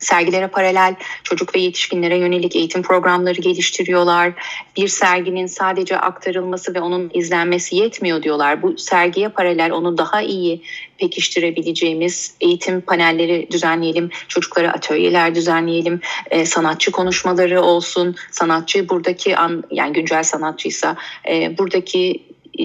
Sergilere 0.00 0.46
paralel 0.46 0.94
çocuk 1.24 1.54
ve 1.54 1.60
yetişkinlere 1.60 2.18
yönelik 2.18 2.56
eğitim 2.56 2.82
programları 2.82 3.40
geliştiriyorlar. 3.40 4.32
Bir 4.76 4.88
serginin 4.88 5.46
sadece 5.46 5.98
aktarılması 5.98 6.74
ve 6.74 6.80
onun 6.80 7.10
izlenmesi 7.14 7.76
yetmiyor 7.76 8.22
diyorlar. 8.22 8.62
Bu 8.62 8.78
sergiye 8.78 9.28
paralel 9.28 9.72
onu 9.72 9.98
daha 9.98 10.22
iyi 10.22 10.62
pekiştirebileceğimiz 10.98 12.34
eğitim 12.40 12.80
panelleri 12.80 13.48
düzenleyelim, 13.50 14.10
çocuklara 14.28 14.72
atölyeler 14.72 15.34
düzenleyelim, 15.34 16.00
e, 16.30 16.46
sanatçı 16.46 16.90
konuşmaları 16.90 17.62
olsun, 17.62 18.16
sanatçı 18.30 18.88
buradaki 18.88 19.36
an, 19.36 19.64
yani 19.70 19.92
güncel 19.92 20.22
sanatçıysa 20.22 20.96
e, 21.28 21.58
buradaki 21.58 22.29
e, 22.60 22.64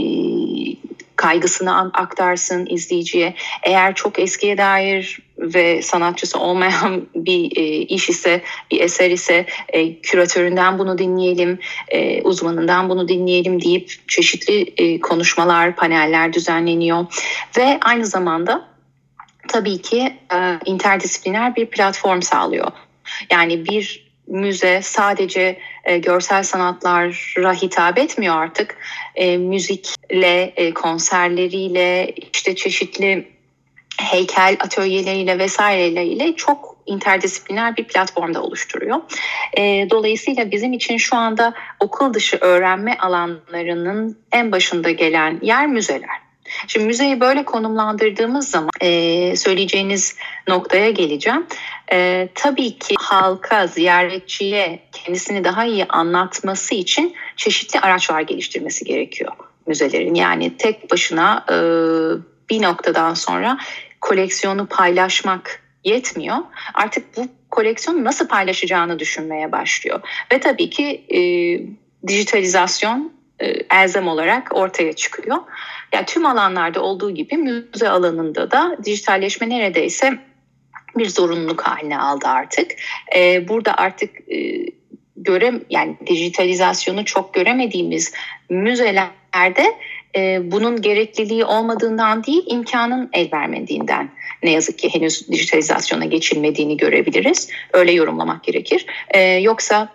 kaygısını 1.15 1.91
aktarsın 1.93 2.65
izleyiciye. 2.69 3.33
Eğer 3.63 3.95
çok 3.95 4.19
eskiye 4.19 4.57
dair 4.57 5.19
ve 5.37 5.81
sanatçısı 5.81 6.39
olmayan 6.39 7.07
bir 7.15 7.57
e, 7.57 7.63
iş 7.77 8.09
ise, 8.09 8.41
bir 8.71 8.81
eser 8.81 9.11
ise 9.11 9.45
e, 9.69 10.01
küratöründen 10.01 10.79
bunu 10.79 10.97
dinleyelim, 10.97 11.59
e, 11.87 12.21
uzmanından 12.21 12.89
bunu 12.89 13.07
dinleyelim 13.07 13.61
deyip 13.61 14.09
çeşitli 14.09 14.73
e, 14.77 14.99
konuşmalar, 14.99 15.75
paneller 15.75 16.33
düzenleniyor. 16.33 17.05
Ve 17.57 17.79
aynı 17.81 18.05
zamanda 18.05 18.67
tabii 19.47 19.81
ki 19.81 20.13
e, 20.33 20.59
interdisipliner 20.65 21.55
bir 21.55 21.65
platform 21.65 22.21
sağlıyor. 22.21 22.71
Yani 23.31 23.65
bir 23.65 24.04
müze 24.27 24.81
sadece 24.81 25.59
e, 25.83 25.97
görsel 25.97 26.43
sanatlara 26.43 27.53
hitap 27.53 27.99
etmiyor 27.99 28.35
artık. 28.37 28.77
E, 29.15 29.37
müzikle, 29.37 30.53
e, 30.55 30.73
konserleriyle, 30.73 32.13
işte 32.33 32.55
çeşitli 32.55 33.27
heykel 34.01 34.57
atölyeleriyle 34.59 35.39
vesaireyle 35.39 36.35
çok 36.35 36.75
interdisipliner 36.85 37.77
bir 37.77 37.83
platformda 37.83 38.43
oluşturuyor. 38.43 38.97
E, 39.57 39.87
dolayısıyla 39.89 40.51
bizim 40.51 40.73
için 40.73 40.97
şu 40.97 41.15
anda 41.15 41.53
okul 41.79 42.13
dışı 42.13 42.37
öğrenme 42.41 42.97
alanlarının 42.97 44.17
en 44.31 44.51
başında 44.51 44.91
gelen 44.91 45.39
yer 45.41 45.67
müzeler. 45.67 46.25
Şimdi 46.67 46.85
müzeyi 46.85 47.19
böyle 47.19 47.45
konumlandırdığımız 47.45 48.49
zaman 48.49 48.69
e, 48.81 49.35
söyleyeceğiniz 49.35 50.15
noktaya 50.47 50.91
geleceğim. 50.91 51.45
E, 51.91 52.29
tabii 52.35 52.79
ki 52.79 52.95
halka, 52.99 53.67
ziyaretçiye 53.67 54.79
kendisini 54.91 55.43
daha 55.43 55.65
iyi 55.65 55.85
anlatması 55.85 56.75
için 56.75 57.15
çeşitli 57.35 57.79
araçlar 57.79 58.21
geliştirmesi 58.21 58.85
gerekiyor 58.85 59.31
müzelerin. 59.67 60.15
Yani 60.15 60.57
tek 60.57 60.91
başına 60.91 61.45
e, 61.49 61.55
bir 62.49 62.61
noktadan 62.61 63.13
sonra 63.13 63.57
koleksiyonu 64.01 64.67
paylaşmak 64.67 65.61
yetmiyor. 65.83 66.37
Artık 66.73 67.17
bu 67.17 67.27
koleksiyonu 67.51 68.03
nasıl 68.03 68.27
paylaşacağını 68.27 68.99
düşünmeye 68.99 69.51
başlıyor. 69.51 69.99
Ve 70.31 70.39
tabii 70.39 70.69
ki 70.69 71.05
e, 71.09 71.19
dijitalizasyon 72.07 73.13
e, 73.39 73.47
elzem 73.47 74.07
olarak 74.07 74.55
ortaya 74.55 74.93
çıkıyor. 74.93 75.37
Yani 75.93 76.05
tüm 76.05 76.25
alanlarda 76.25 76.81
olduğu 76.81 77.11
gibi 77.11 77.37
müze 77.37 77.89
alanında 77.89 78.51
da 78.51 78.77
dijitalleşme 78.83 79.49
neredeyse 79.49 80.19
bir 80.97 81.09
zorunluluk 81.09 81.61
haline 81.61 81.97
aldı 81.97 82.27
artık. 82.27 82.71
E, 83.15 83.47
burada 83.47 83.77
artık 83.77 84.31
e, 84.31 84.65
göre 85.17 85.53
yani 85.69 85.97
dijitalizasyonu 86.07 87.05
çok 87.05 87.33
göremediğimiz 87.33 88.13
müzelerde 88.49 89.75
e, 90.15 90.51
bunun 90.51 90.81
gerekliliği 90.81 91.45
olmadığından 91.45 92.23
değil 92.23 92.43
imkanın 92.47 93.09
el 93.13 93.31
vermediğinden 93.31 94.09
ne 94.43 94.51
yazık 94.51 94.79
ki 94.79 94.93
henüz 94.93 95.27
dijitalizasyona 95.31 96.05
geçilmediğini 96.05 96.77
görebiliriz. 96.77 97.49
Öyle 97.73 97.91
yorumlamak 97.91 98.43
gerekir. 98.43 98.85
E, 99.09 99.21
yoksa 99.21 99.89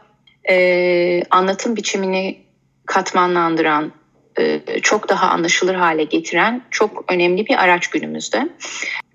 e, 0.51 1.23
anlatım 1.31 1.77
biçimini 1.77 2.39
katmanlandıran, 2.87 3.93
çok 4.83 5.09
daha 5.09 5.29
anlaşılır 5.29 5.75
hale 5.75 6.05
getiren 6.05 6.63
çok 6.71 7.05
önemli 7.13 7.47
bir 7.47 7.65
araç 7.65 7.87
günümüzde. 7.87 8.49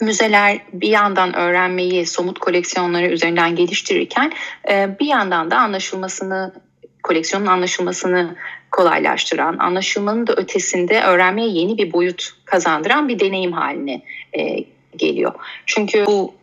Müzeler 0.01 0.61
bir 0.73 0.89
yandan 0.89 1.35
öğrenmeyi 1.35 2.05
somut 2.05 2.39
koleksiyonları 2.39 3.07
üzerinden 3.07 3.55
geliştirirken 3.55 4.31
e, 4.69 4.99
bir 4.99 5.05
yandan 5.05 5.51
da 5.51 5.57
anlaşılmasını 5.57 6.53
koleksiyonun 7.03 7.45
anlaşılmasını 7.45 8.35
kolaylaştıran, 8.71 9.57
anlaşılmanın 9.57 10.27
da 10.27 10.33
ötesinde 10.33 11.01
öğrenmeye 11.01 11.49
yeni 11.49 11.77
bir 11.77 11.93
boyut 11.93 12.29
kazandıran 12.45 13.09
bir 13.09 13.19
deneyim 13.19 13.51
haline 13.51 14.01
e, 14.33 14.65
geliyor. 14.97 15.33
Çünkü 15.65 16.05
bu 16.05 16.33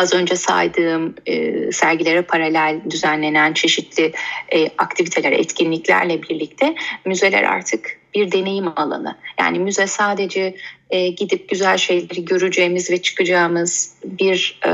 az 0.00 0.14
önce 0.14 0.36
saydığım 0.36 1.14
e, 1.26 1.72
sergilere 1.72 2.22
paralel 2.22 2.80
düzenlenen 2.90 3.52
çeşitli 3.52 4.12
e, 4.52 4.68
aktiviteler, 4.78 5.32
etkinliklerle 5.32 6.22
birlikte 6.22 6.74
müzeler 7.04 7.42
artık 7.42 8.00
bir 8.14 8.32
deneyim 8.32 8.68
alanı. 8.76 9.16
Yani 9.40 9.58
müze 9.58 9.86
sadece 9.86 10.56
e, 10.90 11.08
gidip 11.08 11.48
güzel 11.48 11.78
şeyleri 11.78 12.24
göreceğimiz 12.24 12.90
ve 12.90 13.02
çıkacağımız 13.02 13.94
bir 14.04 14.60
e, 14.66 14.70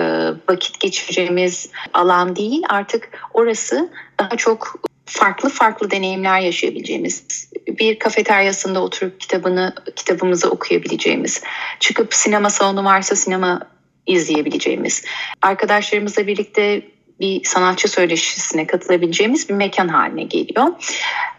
vakit 0.49 0.81
geçireceğimiz 0.81 1.71
alan 1.93 2.37
değil. 2.37 2.63
Artık 2.69 3.09
orası 3.35 3.91
daha 4.21 4.37
çok 4.37 4.81
farklı 5.07 5.49
farklı 5.49 5.91
deneyimler 5.91 6.41
yaşayabileceğimiz, 6.41 7.51
bir 7.69 7.99
kafeteryasında 7.99 8.83
oturup 8.83 9.21
kitabını 9.21 9.75
kitabımızı 9.97 10.51
okuyabileceğimiz, 10.51 11.43
çıkıp 11.81 12.15
sinema 12.15 12.51
salonu 12.51 12.85
varsa 12.85 13.17
sinema 13.17 13.76
izleyebileceğimiz, 14.07 15.05
arkadaşlarımızla 15.43 16.27
birlikte 16.27 16.83
bir 17.21 17.45
sanatçı 17.45 17.89
söyleşisine 17.89 18.67
katılabileceğimiz 18.67 19.49
bir 19.49 19.55
mekan 19.55 19.89
haline 19.89 20.23
geliyor. 20.23 20.67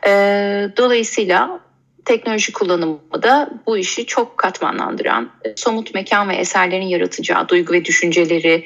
Ee, 0.08 0.70
dolayısıyla 0.78 1.60
teknoloji 2.06 2.54
kullanımı 2.54 3.24
da 3.24 3.50
bu 3.68 3.78
işi 3.78 4.06
çok 4.06 4.38
katmanlandıran, 4.38 5.30
somut 5.56 5.94
mekan 5.94 6.30
ve 6.30 6.36
eserlerin 6.36 6.86
yaratacağı 6.86 7.50
duygu 7.50 7.74
ve 7.74 7.86
düşünceleri 7.86 8.66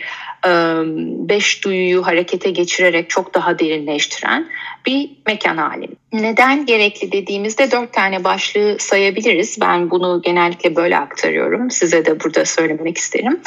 beş 1.30 1.64
duyuyu 1.66 2.08
harekete 2.08 2.50
geçirerek 2.50 3.10
çok 3.10 3.34
daha 3.34 3.60
derinleştiren 3.60 4.48
bir 4.86 5.10
mekan 5.28 5.58
hali. 5.58 5.88
Neden 6.14 6.66
gerekli 6.66 7.12
dediğimizde 7.12 7.72
dört 7.72 7.94
tane 7.94 8.24
başlığı 8.24 8.76
sayabiliriz. 8.80 9.58
Ben 9.62 9.92
bunu 9.92 10.22
genellikle 10.22 10.76
böyle 10.76 10.98
aktarıyorum. 10.98 11.72
Size 11.72 12.06
de 12.06 12.20
burada 12.20 12.46
söylemek 12.46 12.98
isterim. 12.98 13.40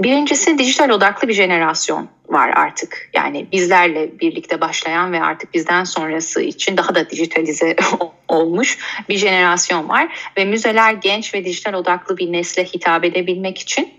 Birincisi 0.00 0.58
dijital 0.58 0.90
odaklı 0.90 1.28
bir 1.28 1.34
jenerasyon 1.34 2.08
var 2.28 2.50
artık. 2.54 3.10
Yani 3.14 3.46
bizlerle 3.52 4.20
birlikte 4.20 4.60
başlayan 4.60 5.12
ve 5.12 5.22
artık 5.22 5.54
bizden 5.54 5.84
sonrası 5.84 6.42
için 6.42 6.76
daha 6.76 6.94
da 6.94 7.10
dijitalize 7.10 7.76
olmuş 8.28 8.78
bir 9.08 9.16
jenerasyon 9.16 9.88
var. 9.88 10.30
Ve 10.36 10.44
müzeler 10.44 10.92
genç 10.92 11.34
ve 11.34 11.44
dijital 11.44 11.74
odaklı 11.74 12.16
bir 12.16 12.32
nesle 12.32 12.64
hitap 12.64 13.04
edebilmek 13.04 13.58
için 13.58 13.96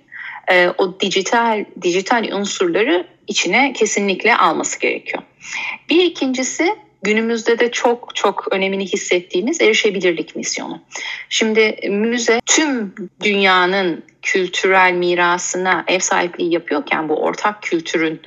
e, 0.52 0.70
o 0.78 1.00
dijital 1.00 1.66
dijital 1.82 2.32
unsurları 2.32 3.08
içine 3.28 3.74
kesinlikle 3.74 4.38
alması 4.38 4.80
gerekiyor. 4.80 5.24
Bir 5.90 6.04
ikincisi 6.04 6.76
günümüzde 7.04 7.60
de 7.60 7.72
çok 7.72 8.16
çok 8.16 8.48
önemini 8.52 8.86
hissettiğimiz 8.86 9.62
erişebilirlik 9.62 10.36
misyonu. 10.36 10.82
Şimdi 11.30 11.90
müze 11.90 12.42
tüm 12.46 12.96
dünyanın 13.24 14.04
kültürel 14.22 14.94
mirasına 14.94 15.84
ev 15.88 16.00
sahipliği 16.00 16.54
yapıyorken 16.54 17.10
bu 17.10 17.16
ortak 17.16 17.64
kültürün 17.64 18.22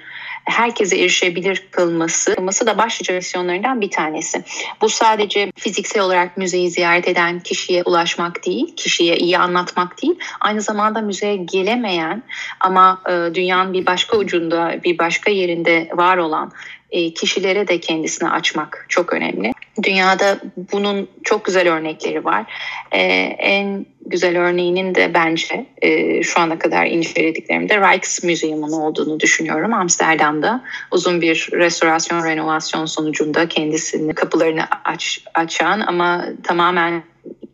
herkese 0.44 0.98
erişebilir 0.98 1.62
kılması, 1.70 2.34
kılması 2.34 2.66
da 2.66 2.78
başlıca 2.78 3.14
misyonlarından 3.14 3.80
bir 3.80 3.90
tanesi. 3.90 4.44
Bu 4.80 4.88
sadece 4.88 5.52
fiziksel 5.56 6.02
olarak 6.02 6.36
müzeyi 6.36 6.70
ziyaret 6.70 7.08
eden 7.08 7.40
kişiye 7.40 7.82
ulaşmak 7.82 8.46
değil, 8.46 8.76
kişiye 8.76 9.16
iyi 9.16 9.38
anlatmak 9.38 10.02
değil, 10.02 10.18
aynı 10.40 10.60
zamanda 10.60 11.00
müzeye 11.00 11.36
gelemeyen 11.36 12.22
ama 12.60 13.02
e, 13.08 13.34
dünyanın 13.34 13.72
bir 13.72 13.86
başka 13.86 14.16
ucunda, 14.16 14.74
bir 14.84 14.98
başka 14.98 15.30
yerinde 15.30 15.88
var 15.92 16.16
olan 16.16 16.52
e, 16.90 17.14
kişilere 17.14 17.68
de 17.68 17.80
kendisini 17.80 18.30
açmak 18.30 18.86
çok 18.88 19.12
önemli. 19.12 19.52
Dünyada 19.82 20.40
bunun 20.72 21.08
çok 21.24 21.44
güzel 21.44 21.72
örnekleri 21.72 22.24
var. 22.24 22.44
E, 22.92 23.00
en 23.38 23.86
güzel 24.10 24.38
örneğinin 24.38 24.94
de 24.94 25.14
bence 25.14 25.66
e, 25.82 26.22
şu 26.22 26.40
ana 26.40 26.58
kadar 26.58 26.86
incelediklerimde 26.86 27.76
Rijksmuseum'un 27.76 28.72
olduğunu 28.72 29.20
düşünüyorum. 29.20 29.74
Amsterdam'da 29.74 30.64
uzun 30.90 31.20
bir 31.20 31.48
restorasyon, 31.52 32.24
renovasyon 32.24 32.86
sonucunda 32.86 33.48
kendisini 33.48 34.14
kapılarını 34.14 34.64
aç, 34.84 35.24
açan 35.34 35.80
ama 35.80 36.26
tamamen 36.42 37.02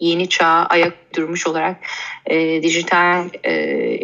yeni 0.00 0.28
çağa 0.28 0.66
ayak 0.70 1.16
durmuş 1.16 1.46
olarak 1.46 1.76
e, 2.26 2.62
dijital 2.62 3.24
e, 3.44 3.98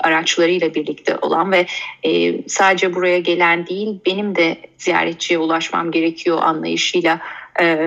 araçlarıyla 0.00 0.74
birlikte 0.74 1.16
olan 1.16 1.52
ve 1.52 1.66
e, 2.02 2.42
sadece 2.48 2.94
buraya 2.94 3.18
gelen 3.18 3.66
değil 3.66 4.00
benim 4.06 4.36
de 4.36 4.56
ziyaretçiye 4.78 5.38
ulaşmam 5.38 5.90
gerekiyor 5.90 6.38
anlayışıyla 6.42 7.20
e, 7.60 7.78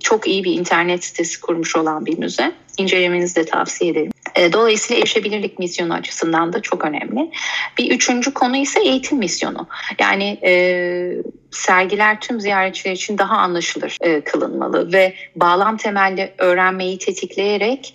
çok 0.00 0.28
iyi 0.28 0.44
bir 0.44 0.52
internet 0.52 1.04
sitesi 1.04 1.40
kurmuş 1.40 1.76
olan 1.76 2.06
bir 2.06 2.18
müze. 2.18 2.52
İncelemenizi 2.78 3.36
de 3.36 3.44
tavsiye 3.44 3.90
ederim. 3.90 4.12
E, 4.34 4.52
dolayısıyla 4.52 5.00
erişebilirlik 5.00 5.58
misyonu 5.58 5.94
açısından 5.94 6.52
da 6.52 6.62
çok 6.62 6.84
önemli. 6.84 7.30
Bir 7.78 7.90
üçüncü 7.90 8.34
konu 8.34 8.56
ise 8.56 8.80
eğitim 8.80 9.18
misyonu. 9.18 9.68
Yani 9.98 10.38
e, 10.44 10.52
sergiler 11.50 12.20
tüm 12.20 12.40
ziyaretçiler 12.40 12.92
için 12.92 13.18
daha 13.18 13.36
anlaşılır 13.36 13.96
e, 14.00 14.20
kılınmalı 14.20 14.92
ve 14.92 15.14
bağlam 15.36 15.76
temelli 15.76 16.32
öğrenmeyi 16.38 16.98
tetikleyerek 16.98 17.94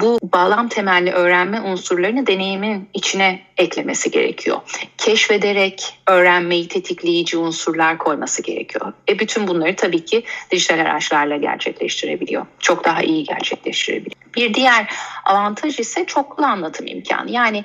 bu 0.00 0.18
bağlam 0.22 0.68
temelli 0.68 1.12
öğrenme 1.12 1.60
unsurlarını 1.60 2.26
deneyimin 2.26 2.88
içine 2.94 3.40
eklemesi 3.56 4.10
gerekiyor. 4.10 4.58
Keşfederek 4.98 5.98
öğrenmeyi 6.06 6.68
tetikleyici 6.68 7.38
unsurlar 7.38 7.98
koyması 7.98 8.42
gerekiyor. 8.42 8.92
E 9.08 9.18
bütün 9.18 9.48
bunları 9.48 9.76
tabii 9.76 10.04
ki 10.04 10.22
dijital 10.50 10.78
araçlarla 10.78 11.36
gerçekleştirebiliyor. 11.36 12.46
Çok 12.58 12.84
daha 12.84 13.02
iyi 13.02 13.24
gerçekleştirebiliyor. 13.24 14.22
Bir 14.36 14.54
diğer 14.54 14.94
avantaj 15.24 15.78
ise 15.78 16.04
çoklu 16.06 16.44
anlatım 16.44 16.86
imkanı. 16.86 17.30
Yani 17.30 17.64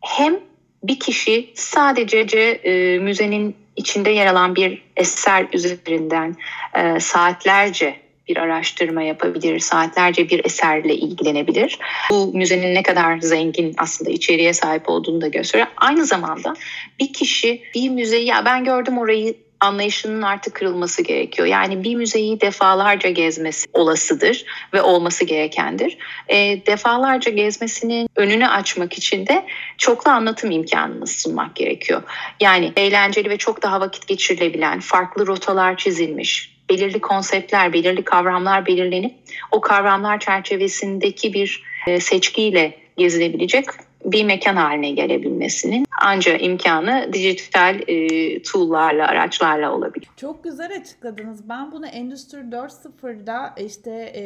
hem 0.00 0.40
bir 0.82 1.00
kişi 1.00 1.50
sadece 1.54 2.18
e, 2.18 2.98
müzenin 2.98 3.56
içinde 3.76 4.10
yer 4.10 4.26
alan 4.26 4.56
bir 4.56 4.82
eser 4.96 5.46
üzerinden 5.52 6.36
e, 6.74 7.00
saatlerce 7.00 8.09
bir 8.30 8.36
araştırma 8.36 9.02
yapabilir, 9.02 9.58
saatlerce 9.58 10.28
bir 10.28 10.44
eserle 10.44 10.94
ilgilenebilir. 10.94 11.78
Bu 12.10 12.32
müzenin 12.34 12.74
ne 12.74 12.82
kadar 12.82 13.20
zengin 13.20 13.74
aslında 13.78 14.10
içeriğe 14.10 14.52
sahip 14.52 14.88
olduğunu 14.88 15.20
da 15.20 15.28
gösteriyor. 15.28 15.68
Aynı 15.76 16.06
zamanda 16.06 16.54
bir 17.00 17.12
kişi 17.12 17.62
bir 17.74 17.88
müzeyi 17.88 18.26
ya 18.26 18.44
ben 18.44 18.64
gördüm 18.64 18.98
orayı 18.98 19.34
anlayışının 19.60 20.22
artık 20.22 20.54
kırılması 20.54 21.02
gerekiyor. 21.02 21.48
Yani 21.48 21.84
bir 21.84 21.94
müzeyi 21.94 22.40
defalarca 22.40 23.10
gezmesi 23.10 23.66
olasıdır 23.72 24.44
ve 24.72 24.82
olması 24.82 25.24
gerekendir. 25.24 25.98
E, 26.28 26.66
defalarca 26.66 27.30
gezmesinin 27.30 28.08
önünü 28.16 28.48
açmak 28.48 28.98
için 28.98 29.26
de 29.26 29.44
çoklu 29.78 30.10
anlatım 30.10 30.50
imkanını 30.50 31.06
sunmak 31.06 31.56
gerekiyor. 31.56 32.02
Yani 32.40 32.72
eğlenceli 32.76 33.30
ve 33.30 33.36
çok 33.36 33.62
daha 33.62 33.80
vakit 33.80 34.06
geçirilebilen, 34.06 34.80
farklı 34.80 35.26
rotalar 35.26 35.76
çizilmiş, 35.76 36.59
belirli 36.70 37.00
konseptler, 37.00 37.72
belirli 37.72 38.04
kavramlar 38.04 38.66
belirlenip 38.66 39.14
o 39.52 39.60
kavramlar 39.60 40.20
çerçevesindeki 40.20 41.32
bir 41.34 41.62
e, 41.86 42.00
seçkiyle 42.00 42.74
gezilebilecek 42.96 43.64
bir 44.04 44.24
mekan 44.24 44.56
haline 44.56 44.90
gelebilmesinin 44.90 45.86
ancak 46.02 46.42
imkanı 46.42 47.10
dijital 47.12 47.80
e, 47.88 48.42
tool'larla, 48.42 49.06
araçlarla 49.06 49.74
olabilir. 49.74 50.08
Çok 50.16 50.44
güzel 50.44 50.76
açıkladınız. 50.80 51.48
Ben 51.48 51.72
bunu 51.72 51.86
Endüstri 51.86 52.38
4.0'da 52.38 53.54
işte 53.66 54.12
e, 54.16 54.22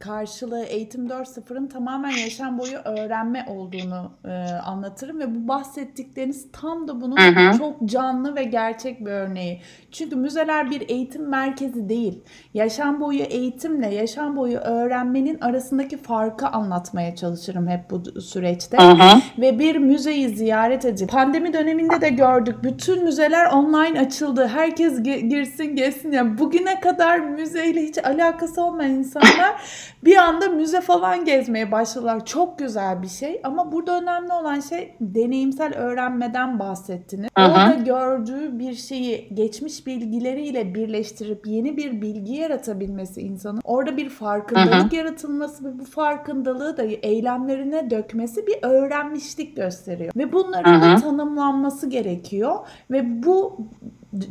karşılığı 0.00 0.64
Eğitim 0.64 1.06
4.0'ın 1.06 1.66
tamamen 1.66 2.10
yaşam 2.10 2.58
boyu 2.58 2.76
öğrenme 2.84 3.44
olduğunu 3.48 4.12
e, 4.24 4.30
anlatırım 4.52 5.20
ve 5.20 5.34
bu 5.34 5.48
bahsettikleriniz 5.48 6.46
tam 6.52 6.88
da 6.88 7.00
bunun 7.00 7.16
hı 7.16 7.40
hı. 7.40 7.58
çok 7.58 7.84
canlı 7.84 8.36
ve 8.36 8.44
gerçek 8.44 9.00
bir 9.00 9.10
örneği. 9.10 9.60
Çünkü 9.92 10.16
müzeler 10.16 10.70
bir 10.70 10.88
eğitim 10.88 11.28
merkezi 11.28 11.88
değil. 11.88 12.22
Yaşam 12.54 13.00
boyu 13.00 13.20
eğitimle 13.20 13.94
yaşam 13.94 14.36
boyu 14.36 14.58
öğrenmenin 14.58 15.40
arasındaki 15.40 15.96
farkı 15.96 16.48
anlatmaya 16.48 17.16
çalışırım 17.16 17.68
hep 17.68 17.90
bu 17.90 18.20
süreçte. 18.20 18.76
Hı 18.76 18.90
hı. 18.90 19.20
Ve 19.38 19.58
bir 19.58 19.76
müzeyi 19.76 20.28
ziyaret 20.28 20.84
edip 20.84 21.10
pandemi 21.10 21.52
döneminde 21.52 22.00
de 22.00 22.08
gördük. 22.08 22.56
Bütün 22.62 23.04
müzeler 23.04 23.46
online 23.52 24.00
açıldı. 24.00 24.46
Herkes 24.46 25.02
girsin 25.02 25.76
gelsin. 25.76 26.12
Yani 26.12 26.38
bugüne 26.38 26.80
kadar 26.80 27.18
müzeyle 27.18 27.82
hiç 27.82 27.98
alakası 27.98 28.64
olmayan 28.64 28.90
insanlar 28.90 29.62
bir 30.04 30.16
anda 30.16 30.48
müze 30.48 30.80
falan 30.80 31.24
gezmeye 31.24 31.72
başladılar. 31.72 32.26
Çok 32.26 32.58
güzel 32.58 33.02
bir 33.02 33.08
şey 33.08 33.40
ama 33.44 33.72
burada 33.72 34.00
önemli 34.00 34.32
olan 34.32 34.60
şey 34.60 34.94
deneyimsel 35.00 35.74
öğrenmeden 35.74 36.58
bahsettiniz. 36.58 37.30
Aha. 37.36 37.50
Orada 37.50 37.74
gördüğü 37.74 38.58
bir 38.58 38.74
şeyi 38.74 39.34
geçmiş 39.34 39.86
bilgileriyle 39.86 40.74
birleştirip 40.74 41.46
yeni 41.46 41.76
bir 41.76 42.02
bilgi 42.02 42.32
yaratabilmesi 42.32 43.20
insanın 43.20 43.60
orada 43.64 43.96
bir 43.96 44.08
farkındalık 44.08 44.92
Aha. 44.92 44.96
yaratılması 44.96 45.64
ve 45.64 45.78
bu 45.78 45.84
farkındalığı 45.84 46.76
da 46.76 46.82
eylemlerine 46.82 47.90
dökmesi 47.90 48.46
bir 48.46 48.56
öğrenmişlik 48.62 49.56
gösteriyor. 49.56 50.12
Ve 50.16 50.32
bunların 50.32 50.82
da 50.82 50.96
tanımlanması 50.96 51.90
gerekiyor 51.90 52.56
ve 52.90 53.22
bu 53.22 53.58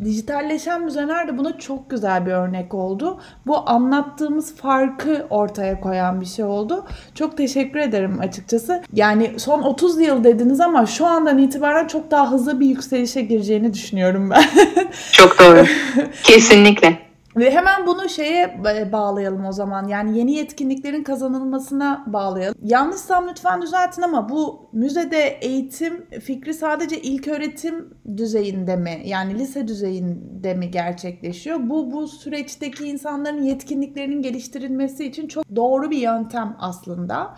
dijitalleşen 0.03 0.81
müzeler 0.81 1.27
de 1.27 1.37
buna 1.37 1.57
çok 1.57 1.89
güzel 1.89 2.25
bir 2.25 2.31
örnek 2.31 2.73
oldu. 2.73 3.19
Bu 3.47 3.69
anlattığımız 3.69 4.55
farkı 4.55 5.27
ortaya 5.29 5.81
koyan 5.81 6.21
bir 6.21 6.25
şey 6.25 6.45
oldu. 6.45 6.85
Çok 7.15 7.37
teşekkür 7.37 7.79
ederim 7.79 8.19
açıkçası. 8.19 8.83
Yani 8.93 9.33
son 9.37 9.61
30 9.61 10.01
yıl 10.01 10.23
dediniz 10.23 10.61
ama 10.61 10.85
şu 10.85 11.05
andan 11.05 11.37
itibaren 11.37 11.87
çok 11.87 12.11
daha 12.11 12.31
hızlı 12.31 12.59
bir 12.59 12.65
yükselişe 12.65 13.21
gireceğini 13.21 13.73
düşünüyorum 13.73 14.29
ben. 14.29 14.43
Çok 15.11 15.39
doğru. 15.39 15.65
Kesinlikle. 16.23 17.08
Ve 17.39 17.51
hemen 17.51 17.87
bunu 17.87 18.09
şeye 18.09 18.63
bağlayalım 18.91 19.45
o 19.45 19.51
zaman. 19.51 19.87
Yani 19.87 20.17
yeni 20.17 20.31
yetkinliklerin 20.31 21.03
kazanılmasına 21.03 22.03
bağlayalım. 22.07 22.57
Yanlışsam 22.63 23.27
lütfen 23.29 23.61
düzeltin 23.61 24.01
ama 24.01 24.29
bu 24.29 24.69
müzede 24.73 25.27
eğitim 25.27 26.05
fikri 26.21 26.53
sadece 26.53 27.01
ilk 27.01 27.27
öğretim 27.27 27.93
düzeyinde 28.17 28.75
mi? 28.75 29.01
Yani 29.05 29.39
lise 29.39 29.67
düzeyinde 29.67 30.53
mi 30.53 30.71
gerçekleşiyor? 30.71 31.59
Bu 31.61 31.91
bu 31.91 32.07
süreçteki 32.07 32.87
insanların 32.87 33.43
yetkinliklerinin 33.43 34.21
geliştirilmesi 34.21 35.05
için 35.05 35.27
çok 35.27 35.55
doğru 35.55 35.91
bir 35.91 35.97
yöntem 35.97 36.57
aslında. 36.59 37.35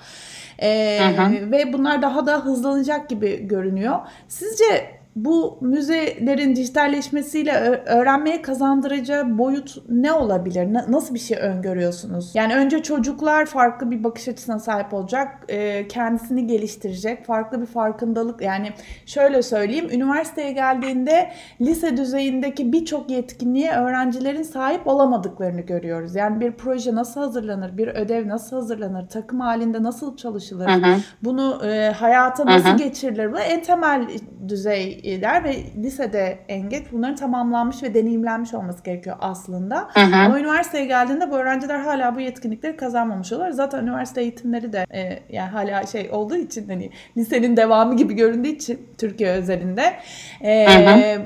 Ee, 0.59 0.99
hı 1.17 1.21
hı. 1.21 1.51
Ve 1.51 1.73
bunlar 1.73 2.01
daha 2.01 2.25
da 2.25 2.45
hızlanacak 2.45 3.09
gibi 3.09 3.47
görünüyor. 3.47 3.99
Sizce 4.27 5.00
bu 5.15 5.57
müzelerin 5.61 6.55
dijitalleşmesiyle 6.55 7.51
öğrenmeye 7.85 8.41
kazandıracağı 8.41 9.37
boyut 9.37 9.77
ne 9.89 10.13
olabilir? 10.13 10.73
Nasıl 10.73 11.13
bir 11.13 11.19
şey 11.19 11.37
öngörüyorsunuz? 11.37 12.31
Yani 12.33 12.55
önce 12.55 12.83
çocuklar 12.83 13.45
farklı 13.45 13.91
bir 13.91 14.03
bakış 14.03 14.27
açısına 14.27 14.59
sahip 14.59 14.93
olacak, 14.93 15.45
e, 15.49 15.87
kendisini 15.87 16.47
geliştirecek, 16.47 17.25
farklı 17.25 17.61
bir 17.61 17.65
farkındalık. 17.65 18.41
Yani 18.41 18.69
şöyle 19.05 19.41
söyleyeyim, 19.41 19.87
üniversiteye 19.91 20.51
geldiğinde 20.51 21.31
lise 21.61 21.97
düzeyindeki 21.97 22.73
birçok 22.73 23.09
yetkinliğe 23.09 23.71
öğrencilerin 23.71 24.43
sahip 24.43 24.87
olamadıklarını 24.87 25.61
görüyoruz. 25.61 26.15
Yani 26.15 26.39
bir 26.39 26.51
proje 26.51 26.95
nasıl 26.95 27.21
hazırlanır, 27.21 27.77
bir 27.77 27.87
ödev 27.87 28.27
nasıl 28.27 28.55
hazırlanır, 28.55 29.07
takım 29.07 29.39
halinde 29.39 29.83
nasıl 29.83 30.17
çalışılır, 30.17 30.67
hı 30.67 30.73
hı. 30.73 30.95
bunu 31.23 31.61
e, 31.65 31.91
hayata 31.91 32.45
nasıl 32.45 32.69
hı 32.69 32.73
hı. 32.73 32.77
geçirilir? 32.77 33.33
Bu 33.33 33.39
en 33.39 33.63
temel 33.63 34.07
düzey 34.47 35.00
der 35.03 35.43
ve 35.43 35.55
lisede 35.83 36.39
en 36.47 36.69
geç 36.69 36.83
bunların 36.91 37.15
tamamlanmış 37.15 37.83
ve 37.83 37.93
deneyimlenmiş 37.93 38.53
olması 38.53 38.83
gerekiyor 38.83 39.15
aslında. 39.19 39.87
Hı 39.93 39.99
hı. 39.99 40.15
Ama 40.15 40.39
üniversiteye 40.39 40.85
geldiğinde 40.85 41.31
bu 41.31 41.37
öğrenciler 41.37 41.79
hala 41.79 42.15
bu 42.15 42.19
yetkinlikleri 42.19 42.77
kazanmamış 42.77 43.31
oluyorlar. 43.31 43.51
Zaten 43.51 43.83
üniversite 43.83 44.21
eğitimleri 44.21 44.73
de 44.73 44.85
e, 44.93 45.19
yani 45.29 45.49
hala 45.49 45.85
şey 45.85 46.09
olduğu 46.11 46.35
için 46.35 46.67
hani 46.67 46.89
lisenin 47.17 47.57
devamı 47.57 47.95
gibi 47.95 48.13
göründüğü 48.13 48.49
için 48.49 48.87
Türkiye 48.97 49.31
özelinde 49.31 49.93
e, 50.41 50.65
hı 50.65 50.89
hı. 50.89 51.21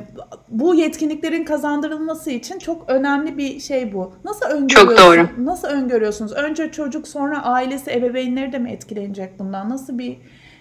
bu 0.49 0.75
yetkinliklerin 0.75 1.43
kazandırılması 1.43 2.31
için 2.31 2.59
çok 2.59 2.89
önemli 2.89 3.37
bir 3.37 3.59
şey 3.59 3.93
bu. 3.93 4.13
Nasıl 4.25 4.45
öngörüyorsunuz? 4.45 4.97
Çok 4.97 5.07
doğru. 5.07 5.45
Nasıl 5.45 5.67
öngörüyorsunuz? 5.67 6.33
Önce 6.33 6.71
çocuk 6.71 7.07
sonra 7.07 7.43
ailesi, 7.43 7.91
ebeveynleri 7.91 8.51
de 8.51 8.59
mi 8.59 8.71
etkilenecek 8.71 9.39
bundan? 9.39 9.69
Nasıl 9.69 9.97
bir 9.97 10.17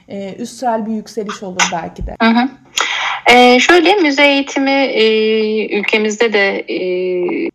e, 0.09 0.35
üstsel 0.35 0.87
bir 0.87 0.93
yükseliş 0.93 1.43
olur 1.43 1.69
belki 1.73 2.07
de? 2.07 2.17
Hı 2.23 2.29
hı. 2.29 2.49
Ee, 3.33 3.59
şöyle 3.61 3.95
müze 3.95 4.27
eğitimi 4.27 4.71
e, 4.71 5.79
ülkemizde 5.79 6.33
de 6.33 6.65
e, 6.69 6.79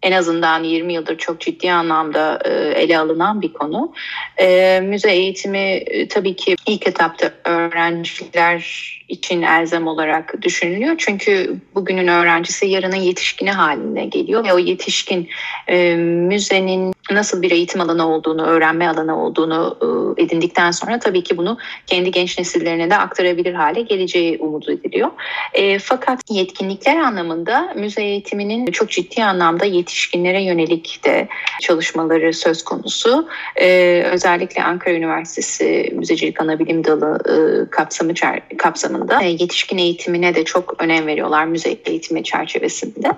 en 0.04 0.12
azından 0.12 0.64
20 0.64 0.94
yıldır 0.94 1.18
çok 1.18 1.42
ciddi 1.42 1.72
anlamda 1.72 2.40
e, 2.46 2.50
ele 2.82 2.98
alınan 2.98 3.42
bir 3.42 3.54
konu. 3.54 3.94
E, 4.40 4.80
müze 4.84 5.12
eğitimi 5.12 5.58
e, 5.58 6.08
tabii 6.08 6.36
ki 6.36 6.56
ilk 6.68 6.88
etapta 6.88 7.32
öğrenciler 7.46 9.00
için 9.10 9.42
elzem 9.42 9.88
olarak 9.88 10.42
düşünülüyor. 10.42 10.96
Çünkü 10.98 11.56
bugünün 11.76 12.08
öğrencisi 12.08 12.68
yarının 12.68 12.96
yetişkini 12.96 13.52
haline 13.52 14.06
geliyor 14.06 14.46
ve 14.46 14.54
o 14.54 14.60
yetişkin 14.60 15.30
e, 15.68 15.96
müzenin 15.96 16.94
nasıl 17.12 17.42
bir 17.42 17.52
eğitim 17.52 17.82
alanı 17.82 18.08
olduğunu, 18.08 18.46
öğrenme 18.46 18.88
alanı 18.88 19.24
olduğunu 19.24 19.78
e, 20.18 20.24
edindikten 20.24 20.72
sonra 20.72 21.00
tabii 21.00 21.24
ki 21.24 21.38
bunu 21.38 21.58
kendi 21.88 22.12
genç 22.12 22.38
nesillerine 22.38 22.90
de 22.90 22.98
aktarabilir 22.98 23.54
hale 23.54 23.82
geleceği 23.82 24.38
umut 24.38 24.70
ediliyor. 24.70 25.12
E, 25.54 25.80
fakat 25.80 26.20
yetkinlikler 26.30 26.98
anlamında 26.98 27.74
müze 27.76 28.04
eğitiminin 28.04 28.72
çok 28.72 28.90
ciddi 28.90 29.24
anlamda 29.24 29.66
yetişkinlere 29.66 30.44
yönelik 30.44 31.02
de 31.04 31.28
çalışmaları 31.62 32.34
söz 32.34 32.64
konusu. 32.64 33.28
E, 33.56 34.02
özellikle 34.12 34.64
Ankara 34.64 34.94
Üniversitesi 34.94 35.90
Müzecilik 35.96 36.42
Anabilim 36.42 36.84
Dalı 36.84 37.20
e, 37.26 37.70
kapsamı 37.70 38.14
kapsamında 38.58 39.24
e, 39.24 39.30
yetişkin 39.30 39.78
eğitimine 39.78 40.36
de 40.36 40.44
çok 40.44 40.76
önem 40.84 41.08
veriyorlar 41.08 41.46
müze 41.46 41.70
eğitimi 41.70 42.24
çerçevesinde. 42.24 43.12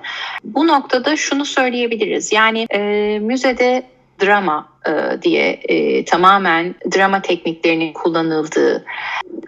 Bu 0.44 0.68
noktada 0.68 1.16
şunu 1.16 1.46
söyleyebiliriz. 1.46 2.32
Yani 2.32 2.66
e, 2.74 3.20
müzede 3.22 3.81
drama 4.22 4.70
e, 4.88 5.22
diye 5.22 5.50
e, 5.50 6.06
tamamen 6.06 6.76
drama 6.96 7.22
tekniklerinin 7.22 7.94
kullanıldığı, 7.94 8.86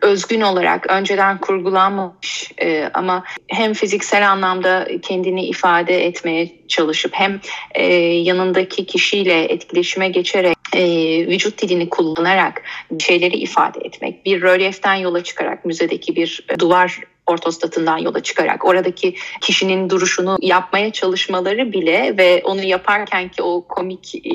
özgün 0.01 0.41
olarak 0.41 0.91
önceden 0.91 1.37
kurgulanmamış 1.37 2.51
e, 2.61 2.89
ama 2.93 3.23
hem 3.47 3.73
fiziksel 3.73 4.31
anlamda 4.31 4.87
kendini 5.01 5.45
ifade 5.45 6.05
etmeye 6.05 6.51
çalışıp 6.67 7.11
hem 7.13 7.39
e, 7.75 7.93
yanındaki 8.03 8.85
kişiyle 8.85 9.43
etkileşime 9.43 10.09
geçerek 10.09 10.57
e, 10.73 10.83
vücut 11.27 11.61
dilini 11.61 11.89
kullanarak 11.89 12.61
şeyleri 12.99 13.35
ifade 13.35 13.79
etmek, 13.79 14.25
bir 14.25 14.41
rölyeften 14.41 14.95
yola 14.95 15.23
çıkarak 15.23 15.65
müzedeki 15.65 16.15
bir 16.15 16.45
duvar 16.59 16.99
ortostatından 17.27 17.97
yola 17.97 18.23
çıkarak 18.23 18.65
oradaki 18.65 19.15
kişinin 19.41 19.89
duruşunu 19.89 20.37
yapmaya 20.41 20.91
çalışmaları 20.91 21.73
bile 21.73 22.17
ve 22.17 22.41
onu 22.43 22.63
yaparken 22.63 23.29
ki 23.29 23.43
o 23.43 23.67
komik 23.67 24.15
e, 24.15 24.31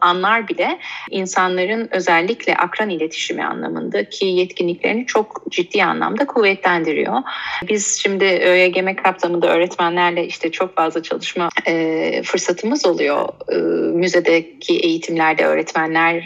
anlar 0.00 0.48
bile 0.48 0.78
insanların 1.10 1.88
özellikle 1.90 2.56
akran 2.56 2.90
iletişimi 2.90 3.44
anlamındaki 3.44 4.24
yetkinliklerini 4.26 5.06
çok 5.06 5.42
ciddi 5.50 5.84
anlamda 5.84 6.26
kuvvetlendiriyor. 6.26 7.22
Biz 7.68 8.00
şimdi 8.02 8.24
ÖYGM 8.24 8.94
kapsamında 9.02 9.48
öğretmenlerle 9.48 10.26
işte 10.26 10.50
çok 10.50 10.76
fazla 10.76 11.02
çalışma 11.02 11.48
e, 11.66 12.22
fırsatımız 12.22 12.86
oluyor. 12.86 13.28
E, 13.48 13.56
müzedeki 13.98 14.78
eğitimlerde 14.78 15.44
öğretmenleri 15.44 16.22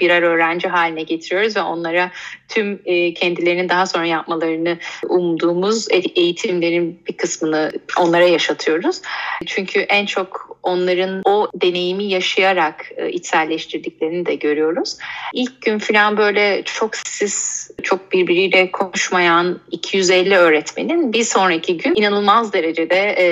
birer 0.00 0.22
öğrenci 0.22 0.68
haline 0.68 1.02
getiriyoruz 1.02 1.56
ve 1.56 1.60
onlara 1.60 2.10
tüm 2.48 2.80
e, 2.84 3.14
kendilerinin 3.14 3.68
daha 3.68 3.86
sonra 3.86 4.06
yapmalarını 4.06 4.78
umduğumuz 5.08 5.88
eğitimlerin 6.16 7.00
bir 7.08 7.16
kısmını 7.16 7.72
onlara 7.98 8.24
yaşatıyoruz. 8.24 9.00
Çünkü 9.46 9.80
en 9.80 10.06
çok 10.06 10.58
onların 10.62 11.22
o 11.24 11.48
deneyimi 11.54 12.04
yaşayarak 12.04 12.92
e, 12.96 13.10
içselleştirdiklerini 13.10 14.26
de 14.26 14.34
görüyoruz. 14.34 14.96
İlk 15.34 15.62
gün 15.62 15.78
falan 15.78 16.16
böyle 16.16 16.62
çok 16.64 16.96
siz 16.96 17.70
çok 17.82 18.12
birbiriyle 18.12 18.70
konuşmayan 18.70 19.60
250 19.70 20.36
öğretmenin 20.36 21.12
bir 21.12 21.24
sonraki 21.24 21.76
gün 21.76 21.94
inanılmaz 21.94 22.52
derecede 22.52 23.14
e, 23.18 23.26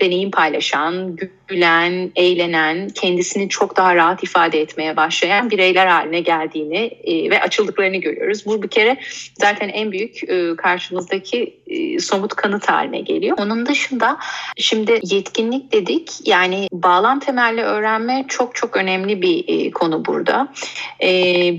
deneyim 0.00 0.30
paylaşan, 0.30 1.16
gülen, 1.52 2.12
eğlenen, 2.16 2.88
kendisini 2.88 3.48
çok 3.48 3.76
daha 3.76 3.96
rahat 3.96 4.24
ifade 4.24 4.60
etmeye 4.60 4.96
başlayan 4.96 5.50
bireyler 5.50 5.86
haline 5.86 6.20
geldiğini 6.20 6.76
e, 7.04 7.30
ve 7.30 7.42
açıldıklarını 7.42 7.96
görüyoruz. 7.96 8.46
Bu 8.46 8.62
bir 8.62 8.68
kere 8.68 8.96
zaten 9.40 9.68
en 9.68 9.92
büyük 9.92 10.30
e, 10.30 10.56
karşımızdaki 10.56 11.56
e, 11.66 11.98
somut 11.98 12.34
kanıt 12.34 12.68
haline 12.68 13.00
geliyor. 13.00 13.36
Onun 13.40 13.66
dışında 13.66 14.18
şimdi 14.56 15.00
yetkinlik 15.02 15.72
dedik. 15.72 16.10
Yani 16.24 16.68
bağlam 16.72 17.20
temelli 17.20 17.62
öğrenme 17.62 18.24
çok 18.28 18.54
çok 18.54 18.76
önemli 18.76 19.22
bir 19.22 19.70
konu 19.70 20.04
burada. 20.04 20.48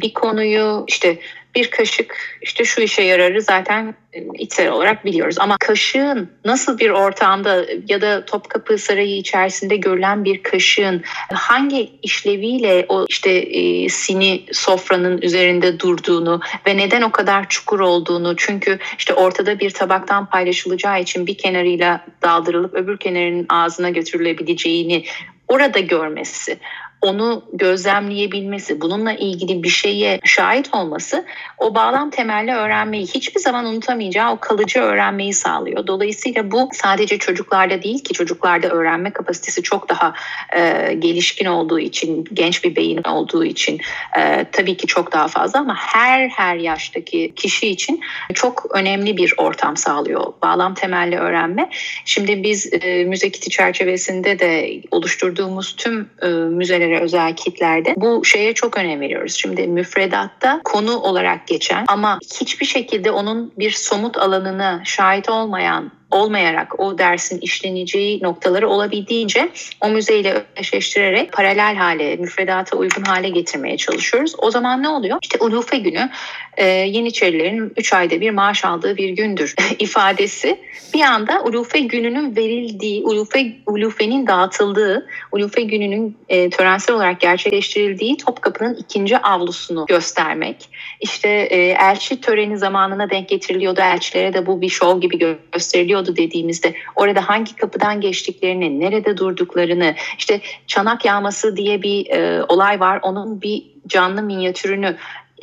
Bir 0.01 0.13
konuyu 0.13 0.86
işte 0.88 1.19
bir 1.55 1.71
kaşık 1.71 2.37
işte 2.41 2.65
şu 2.65 2.81
işe 2.81 3.01
yararı 3.01 3.41
zaten 3.41 3.95
e, 4.13 4.23
içsel 4.37 4.69
olarak 4.69 5.05
biliyoruz. 5.05 5.35
Ama 5.39 5.57
kaşığın 5.59 6.31
nasıl 6.45 6.79
bir 6.79 6.89
ortamda 6.89 7.65
ya 7.87 8.01
da 8.01 8.25
Topkapı 8.25 8.77
Sarayı 8.77 9.17
içerisinde 9.17 9.75
görülen 9.75 10.25
bir 10.25 10.43
kaşığın 10.43 11.03
hangi 11.33 11.91
işleviyle 12.01 12.85
o 12.89 13.05
işte 13.09 13.31
e, 13.31 13.89
sini 13.89 14.43
sofranın 14.51 15.21
üzerinde 15.21 15.79
durduğunu 15.79 16.41
ve 16.67 16.77
neden 16.77 17.01
o 17.01 17.11
kadar 17.11 17.49
çukur 17.49 17.79
olduğunu 17.79 18.35
çünkü 18.37 18.79
işte 18.97 19.13
ortada 19.13 19.59
bir 19.59 19.69
tabaktan 19.69 20.29
paylaşılacağı 20.29 21.01
için 21.01 21.27
bir 21.27 21.37
kenarıyla 21.37 22.05
daldırılıp 22.21 22.73
öbür 22.73 22.97
kenarının 22.97 23.45
ağzına 23.49 23.89
götürülebileceğini 23.89 25.05
orada 25.47 25.79
görmesi 25.79 26.59
onu 27.03 27.43
gözlemleyebilmesi, 27.53 28.81
bununla 28.81 29.13
ilgili 29.13 29.63
bir 29.63 29.69
şeye 29.69 30.19
şahit 30.23 30.73
olması 30.73 31.25
o 31.57 31.75
bağlam 31.75 32.09
temelli 32.09 32.51
öğrenmeyi 32.51 33.05
hiçbir 33.05 33.39
zaman 33.39 33.65
unutamayacağı 33.65 34.31
o 34.31 34.39
kalıcı 34.39 34.79
öğrenmeyi 34.79 35.33
sağlıyor. 35.33 35.87
Dolayısıyla 35.87 36.51
bu 36.51 36.69
sadece 36.73 37.17
çocuklarda 37.17 37.81
değil 37.81 38.03
ki 38.03 38.13
çocuklarda 38.13 38.67
öğrenme 38.67 39.13
kapasitesi 39.13 39.63
çok 39.63 39.89
daha 39.89 40.13
e, 40.55 40.93
gelişkin 40.93 41.45
olduğu 41.45 41.79
için, 41.79 42.25
genç 42.33 42.63
bir 42.63 42.75
beyin 42.75 43.03
olduğu 43.03 43.45
için 43.45 43.81
e, 44.19 44.45
tabii 44.51 44.77
ki 44.77 44.87
çok 44.87 45.11
daha 45.11 45.27
fazla 45.27 45.59
ama 45.59 45.75
her 45.75 46.29
her 46.29 46.55
yaştaki 46.55 47.33
kişi 47.35 47.67
için 47.67 48.01
çok 48.33 48.75
önemli 48.75 49.17
bir 49.17 49.33
ortam 49.37 49.77
sağlıyor 49.77 50.33
bağlam 50.41 50.73
temelli 50.73 51.17
öğrenme. 51.17 51.69
Şimdi 52.05 52.43
biz 52.43 52.73
e, 52.73 53.03
müze 53.03 53.29
kiti 53.29 53.49
çerçevesinde 53.49 54.39
de 54.39 54.81
oluşturduğumuz 54.91 55.75
tüm 55.75 56.09
e, 56.21 56.27
müzelere 56.27 56.92
özel 57.01 57.36
kitlerde 57.36 57.93
bu 57.97 58.25
şeye 58.25 58.53
çok 58.53 58.77
önem 58.77 59.01
veriyoruz. 59.01 59.36
Şimdi 59.36 59.67
müfredatta 59.67 60.62
konu 60.63 60.99
olarak 60.99 61.47
geçen 61.47 61.86
ama 61.88 62.19
hiçbir 62.41 62.65
şekilde 62.65 63.12
onun 63.12 63.53
bir 63.58 63.71
somut 63.71 64.17
alanına 64.17 64.82
şahit 64.86 65.29
olmayan 65.29 65.91
olmayarak 66.13 66.80
o 66.80 66.97
dersin 66.97 67.39
işleneceği 67.41 68.23
noktaları 68.23 68.69
olabildiğince 68.69 69.49
o 69.82 69.89
müzeyle 69.89 70.43
eşleştirerek 70.56 71.32
paralel 71.34 71.76
hale, 71.76 72.15
müfredata 72.15 72.78
uygun 72.78 73.04
hale 73.04 73.30
getirmeye 73.30 73.78
çalışıyoruz. 73.78 74.36
O 74.38 74.52
zaman 74.52 74.84
ne 74.84 74.89
oluyor? 74.89 75.17
İşte 75.21 75.38
Ulufe 75.39 75.78
günü 75.78 76.10
e, 76.58 76.65
Yeniçerilerin 76.65 77.73
3 77.78 77.93
ayda 77.93 78.21
bir 78.21 78.32
maaş 78.32 78.65
aldığı 78.65 78.97
bir 78.97 79.10
gündür 79.10 79.56
ifadesi 79.80 80.60
bir 80.93 81.02
anda 81.02 81.43
Ulufe 81.43 81.80
gününün 81.80 82.36
verildiği, 82.36 83.04
Ulufe, 83.04 83.52
Ulufe'nin 83.65 84.28
dağıtıldığı, 84.28 85.08
Ulufe 85.32 85.62
gününün 85.62 86.17
e, 86.30 86.49
törensel 86.49 86.95
olarak 86.95 87.19
gerçekleştirildiği 87.19 88.17
Topkapı'nın 88.17 88.76
ikinci 88.76 89.17
avlusunu 89.17 89.86
göstermek. 89.86 90.69
İşte 91.02 91.30
e, 91.30 91.58
elçi 91.58 92.21
töreni 92.21 92.58
zamanına 92.58 93.10
denk 93.10 93.30
getiriliyordu. 93.30 93.82
Elçilere 93.82 94.34
de 94.34 94.45
bu 94.45 94.62
bir 94.62 94.69
şov 94.69 95.02
gibi 95.02 95.38
gösteriliyordu 95.54 96.02
dediğimizde 96.07 96.75
orada 96.95 97.29
hangi 97.29 97.55
kapıdan 97.55 98.01
geçtiklerini, 98.01 98.79
nerede 98.79 99.17
durduklarını, 99.17 99.95
işte 100.17 100.41
çanak 100.67 101.05
yağması 101.05 101.57
diye 101.57 101.81
bir 101.81 102.09
e, 102.09 102.43
olay 102.43 102.79
var. 102.79 102.99
Onun 103.03 103.41
bir 103.41 103.63
canlı 103.87 104.21
minyatürünü 104.23 104.95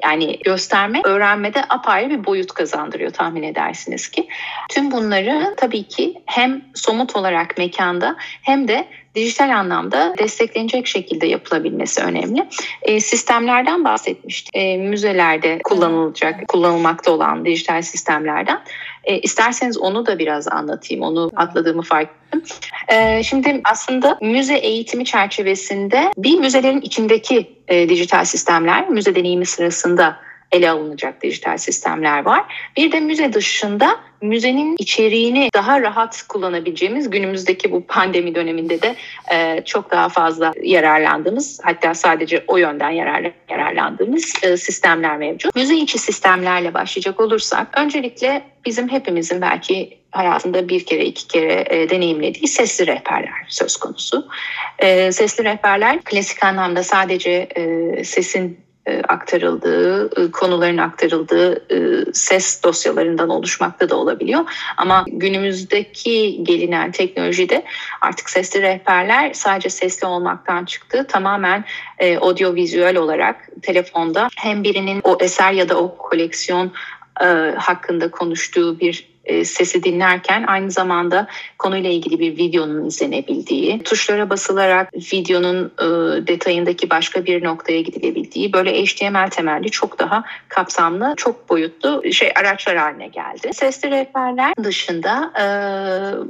yani 0.05 0.38
gösterme 0.38 1.01
öğrenmede 1.05 1.64
apayrı 1.68 2.11
bir 2.11 2.25
boyut 2.25 2.53
kazandırıyor 2.53 3.11
tahmin 3.11 3.42
edersiniz 3.42 4.09
ki. 4.09 4.29
Tüm 4.70 4.90
bunları 4.90 5.55
tabii 5.57 5.83
ki 5.83 6.23
hem 6.27 6.62
somut 6.75 7.16
olarak 7.16 7.59
mekanda 7.59 8.16
hem 8.42 8.68
de 8.68 8.88
dijital 9.14 9.57
anlamda 9.57 10.14
desteklenecek 10.18 10.87
şekilde 10.87 11.27
yapılabilmesi 11.27 12.03
önemli. 12.03 12.49
E, 12.83 13.01
sistemlerden 13.01 13.85
bahsetmiştik. 13.85 14.57
E, 14.57 14.77
müzelerde 14.77 15.59
kullanılacak, 15.64 16.49
kullanılmakta 16.49 17.11
olan 17.11 17.44
dijital 17.44 17.83
sistemlerden. 17.83 18.61
E, 19.05 19.18
isterseniz 19.18 19.79
onu 19.79 20.07
da 20.07 20.18
biraz 20.18 20.49
anlatayım. 20.49 21.03
Onu 21.03 21.31
atladığımı 21.37 21.83
fark 21.83 22.11
ettim. 22.11 22.42
E, 22.88 23.23
şimdi 23.23 23.61
aslında 23.64 24.18
müze 24.20 24.57
eğitimi 24.57 25.05
çerçevesinde 25.05 26.12
bir 26.16 26.38
müzelerin 26.38 26.81
içindeki 26.81 27.57
e, 27.68 27.88
dijital 27.88 28.25
sistemler, 28.25 28.88
müze 28.88 29.14
deneyimi 29.14 29.46
sırasında 29.46 30.16
ele 30.53 30.71
alınacak 30.71 31.23
dijital 31.23 31.59
sistemler 31.59 32.25
var. 32.25 32.45
Bir 32.77 32.93
de 32.93 33.01
müze 33.01 33.33
dışında 33.33 34.01
müzenin 34.23 34.77
içeriğini 34.79 35.49
daha 35.55 35.81
rahat 35.81 36.23
kullanabileceğimiz 36.29 37.11
günümüzdeki 37.11 37.73
bu 37.73 37.87
pandemi 37.87 38.35
döneminde 38.35 38.83
de 38.83 38.97
e, 39.33 39.63
çok 39.65 39.91
daha 39.91 40.09
fazla 40.09 40.53
yararlandığımız 40.63 41.61
hatta 41.63 41.95
sadece 41.95 42.45
o 42.49 42.57
yönden 42.57 42.91
yarar, 42.91 43.33
yararlandığımız 43.51 44.33
e, 44.43 44.57
sistemler 44.57 45.17
mevcut. 45.17 45.57
Müze 45.57 45.77
içi 45.77 45.99
sistemlerle 45.99 46.75
başlayacak 46.75 47.21
olursak 47.21 47.79
öncelikle 47.79 48.43
bizim 48.65 48.89
hepimizin 48.89 49.41
belki 49.41 50.01
hayatında 50.11 50.69
bir 50.69 50.87
kere 50.87 51.05
iki 51.05 51.29
kere 51.29 51.65
e, 51.71 51.91
deneyimlediği 51.91 52.49
sesli 52.49 52.87
rehberler 52.87 53.47
söz 53.49 53.77
konusu. 53.77 54.29
E, 54.79 55.13
sesli 55.13 55.45
rehberler 55.45 56.01
klasik 56.01 56.45
anlamda 56.45 56.83
sadece 56.83 57.31
e, 57.31 58.05
sesin 58.05 58.70
aktarıldığı, 58.87 60.11
e, 60.21 60.31
konuların 60.31 60.79
aktarıldığı 60.79 61.75
e, 61.75 62.05
ses 62.12 62.62
dosyalarından 62.64 63.29
oluşmakta 63.29 63.88
da 63.88 63.97
olabiliyor. 63.97 64.40
Ama 64.77 65.05
günümüzdeki 65.09 66.45
gelinen 66.45 66.93
teknolojide 66.93 67.64
artık 68.01 68.31
sesli 68.31 68.62
rehberler 68.62 69.33
sadece 69.33 69.71
sesli 69.71 70.07
olmaktan 70.07 70.64
çıktı. 70.64 71.07
Tamamen 71.09 71.64
audiovizüel 72.21 72.97
olarak 72.97 73.49
telefonda 73.62 74.29
hem 74.37 74.64
birinin 74.64 75.01
o 75.05 75.19
eser 75.21 75.53
ya 75.53 75.69
da 75.69 75.79
o 75.79 75.97
koleksiyon 75.97 76.73
hakkında 77.57 78.11
konuştuğu 78.11 78.81
bir 78.81 79.10
e, 79.31 79.45
sesi 79.45 79.83
dinlerken 79.83 80.45
aynı 80.47 80.71
zamanda 80.71 81.27
konuyla 81.59 81.90
ilgili 81.90 82.19
bir 82.21 82.37
videonun 82.37 82.85
izlenebildiği, 82.85 83.83
tuşlara 83.83 84.31
basılarak 84.31 84.95
videonun 84.95 85.73
e, 85.79 85.87
detayındaki 86.27 86.90
başka 86.90 87.25
bir 87.25 87.45
noktaya 87.45 87.81
gidilebildiği 87.81 88.53
böyle 88.53 88.85
HTML 88.85 89.31
temelli 89.31 89.71
çok 89.71 89.99
daha 89.99 90.25
kapsamlı, 90.49 91.14
çok 91.16 91.49
boyutlu 91.49 92.12
şey 92.12 92.33
araçlar 92.37 92.77
haline 92.77 93.09
geldi. 93.09 93.51
Sesli 93.53 93.90
rehberler 93.90 94.55
dışında 94.62 95.33
e, 95.40 95.45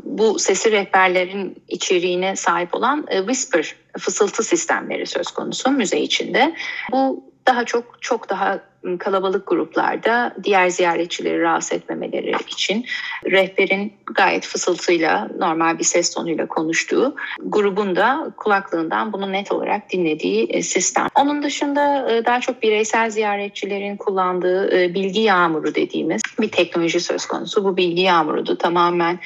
bu 0.05 0.39
sesli 0.39 0.73
rehberlerin 0.73 1.63
içeriğine 1.69 2.37
sahip 2.37 2.75
olan 2.75 3.07
Whisper 3.11 3.75
fısıltı 3.99 4.43
sistemleri 4.43 5.07
söz 5.07 5.31
konusu 5.31 5.71
müze 5.71 6.01
içinde. 6.01 6.55
Bu 6.93 7.31
daha 7.47 7.65
çok 7.65 8.03
çok 8.03 8.29
daha 8.29 8.70
kalabalık 8.99 9.47
gruplarda 9.47 10.35
diğer 10.45 10.69
ziyaretçileri 10.69 11.41
rahatsız 11.41 11.73
etmemeleri 11.73 12.33
için 12.49 12.87
rehberin 13.25 13.93
gayet 14.15 14.47
fısıltıyla 14.47 15.29
normal 15.39 15.79
bir 15.79 15.85
ses 15.85 16.15
tonuyla 16.15 16.47
konuştuğu 16.47 17.17
grubun 17.43 17.97
da 17.97 18.33
kulaklığından 18.37 19.13
bunu 19.13 19.33
net 19.33 19.53
olarak 19.53 19.91
dinlediği 19.91 20.45
e, 20.45 20.63
sistem. 20.63 21.07
Onun 21.15 21.43
dışında 21.43 22.13
e, 22.13 22.25
daha 22.25 22.41
çok 22.41 22.63
bireysel 22.63 23.11
ziyaretçilerin 23.11 23.97
kullandığı 23.97 24.83
e, 24.83 24.95
bilgi 24.95 25.21
yağmuru 25.21 25.75
dediğimiz 25.75 26.23
bir 26.41 26.49
teknoloji 26.49 27.01
söz 27.01 27.27
konusu. 27.27 27.65
Bu 27.65 27.77
bilgi 27.77 28.03
yağmuru 28.03 28.47
da 28.47 28.59
tamamen 28.59 29.19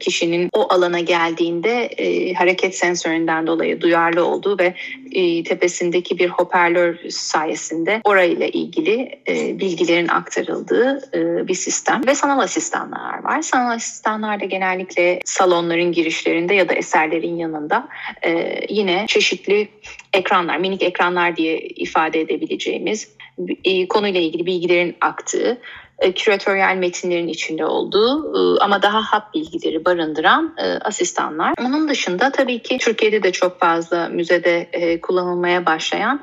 kişinin 0.00 0.50
o 0.52 0.72
alana 0.72 1.00
geldiğinde 1.00 1.90
hareket 2.34 2.76
sensöründen 2.76 3.46
dolayı 3.46 3.80
duyarlı 3.80 4.24
olduğu 4.24 4.58
ve 4.58 4.74
tepesindeki 5.42 6.18
bir 6.18 6.28
hoparlör 6.28 6.98
sayesinde 7.10 8.00
orayı 8.04 8.39
ile 8.40 8.50
ilgili 8.50 9.22
e, 9.28 9.58
bilgilerin 9.58 10.08
aktarıldığı 10.08 11.00
e, 11.14 11.48
bir 11.48 11.54
sistem 11.54 12.06
ve 12.06 12.14
sanal 12.14 12.38
asistanlar 12.38 13.24
var. 13.24 13.42
Sanal 13.42 13.74
asistanlar 13.74 14.40
da 14.40 14.44
genellikle 14.44 15.20
salonların 15.24 15.92
girişlerinde 15.92 16.54
ya 16.54 16.68
da 16.68 16.74
eserlerin 16.74 17.36
yanında 17.36 17.88
e, 18.22 18.60
yine 18.68 19.04
çeşitli 19.08 19.68
ekranlar, 20.12 20.56
minik 20.56 20.82
ekranlar 20.82 21.36
diye 21.36 21.58
ifade 21.58 22.20
edebileceğimiz 22.20 23.08
e, 23.64 23.88
konuyla 23.88 24.20
ilgili 24.20 24.46
bilgilerin 24.46 24.96
aktığı 25.00 25.58
e, 26.00 26.12
küratöryel 26.12 26.76
metinlerin 26.76 27.28
içinde 27.28 27.64
olduğu 27.64 28.34
e, 28.36 28.60
ama 28.60 28.82
daha 28.82 29.02
hap 29.02 29.34
bilgileri 29.34 29.84
barındıran 29.84 30.54
e, 30.58 30.64
asistanlar. 30.64 31.54
Onun 31.60 31.88
dışında 31.88 32.32
tabii 32.32 32.58
ki 32.58 32.78
Türkiye'de 32.78 33.22
de 33.22 33.32
çok 33.32 33.60
fazla 33.60 34.08
müzede 34.08 34.70
kullanılmaya 35.02 35.66
başlayan 35.66 36.22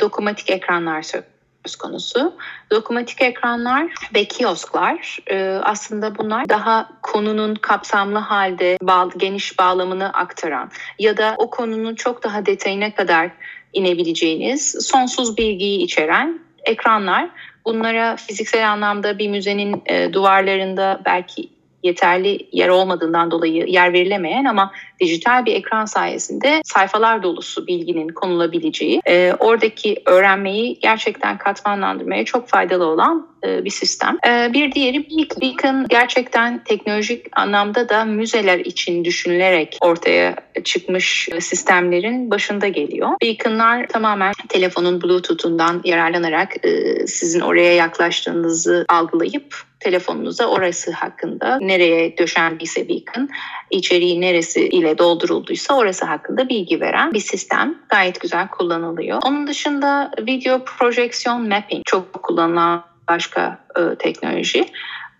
dokumatik 0.00 0.50
ekranlar 0.50 1.02
söz 1.02 1.22
söz 1.68 1.76
konusu. 1.76 2.34
Dokunmatik 2.70 3.22
ekranlar 3.22 3.86
ve 4.14 4.24
kiosklar 4.24 5.18
e, 5.30 5.60
aslında 5.62 6.18
bunlar 6.18 6.48
daha 6.48 6.88
konunun 7.02 7.54
kapsamlı 7.54 8.18
halde 8.18 8.78
bağ, 8.82 9.08
geniş 9.16 9.58
bağlamını 9.58 10.12
aktaran 10.12 10.70
ya 10.98 11.16
da 11.16 11.34
o 11.38 11.50
konunun 11.50 11.94
çok 11.94 12.24
daha 12.24 12.46
detayına 12.46 12.94
kadar 12.94 13.30
inebileceğiniz 13.72 14.86
sonsuz 14.86 15.36
bilgiyi 15.36 15.82
içeren 15.82 16.40
ekranlar. 16.64 17.28
Bunlara 17.64 18.16
fiziksel 18.16 18.72
anlamda 18.72 19.18
bir 19.18 19.28
müzenin 19.28 19.82
e, 19.86 20.12
duvarlarında 20.12 21.00
belki 21.04 21.48
yeterli 21.82 22.48
yer 22.52 22.68
olmadığından 22.68 23.30
dolayı 23.30 23.66
yer 23.66 23.92
verilemeyen 23.92 24.44
ama 24.44 24.72
dijital 25.00 25.44
bir 25.44 25.54
ekran 25.54 25.84
sayesinde 25.84 26.60
sayfalar 26.64 27.22
dolusu 27.22 27.66
bilginin 27.66 28.08
konulabileceği, 28.08 29.00
e, 29.08 29.32
oradaki 29.38 30.02
öğrenmeyi 30.06 30.78
gerçekten 30.80 31.38
katmanlandırmaya 31.38 32.24
çok 32.24 32.48
faydalı 32.48 32.86
olan 32.86 33.28
e, 33.46 33.64
bir 33.64 33.70
sistem. 33.70 34.18
E, 34.28 34.52
bir 34.52 34.72
diğeri 34.72 35.08
Beacon 35.40 35.86
gerçekten 35.88 36.64
teknolojik 36.64 37.26
anlamda 37.32 37.88
da 37.88 38.04
müzeler 38.04 38.58
için 38.58 39.04
düşünülerek 39.04 39.78
ortaya 39.80 40.36
çıkmış 40.64 41.28
sistemlerin 41.40 42.30
başında 42.30 42.68
geliyor. 42.68 43.08
Beacon'lar 43.22 43.86
tamamen 43.86 44.32
telefonun 44.48 45.02
Bluetooth'undan 45.02 45.80
yararlanarak 45.84 46.66
e, 46.66 47.06
sizin 47.06 47.40
oraya 47.40 47.74
yaklaştığınızı 47.74 48.84
algılayıp 48.88 49.67
telefonunuza 49.80 50.46
orası 50.46 50.92
hakkında 50.92 51.58
nereye 51.60 52.18
döşendiyse 52.18 52.88
beacon, 52.88 53.28
içeriği 53.70 54.20
neresi 54.20 54.68
ile 54.68 54.98
doldurulduysa 54.98 55.76
orası 55.76 56.04
hakkında 56.04 56.48
bilgi 56.48 56.80
veren 56.80 57.12
bir 57.12 57.20
sistem. 57.20 57.74
Gayet 57.88 58.20
güzel 58.20 58.48
kullanılıyor. 58.48 59.22
Onun 59.26 59.46
dışında 59.46 60.10
video 60.26 60.64
projection 60.64 61.48
mapping 61.48 61.82
çok 61.86 62.22
kullanılan 62.22 62.84
başka 63.08 63.58
e, 63.76 63.94
teknoloji. 63.98 64.64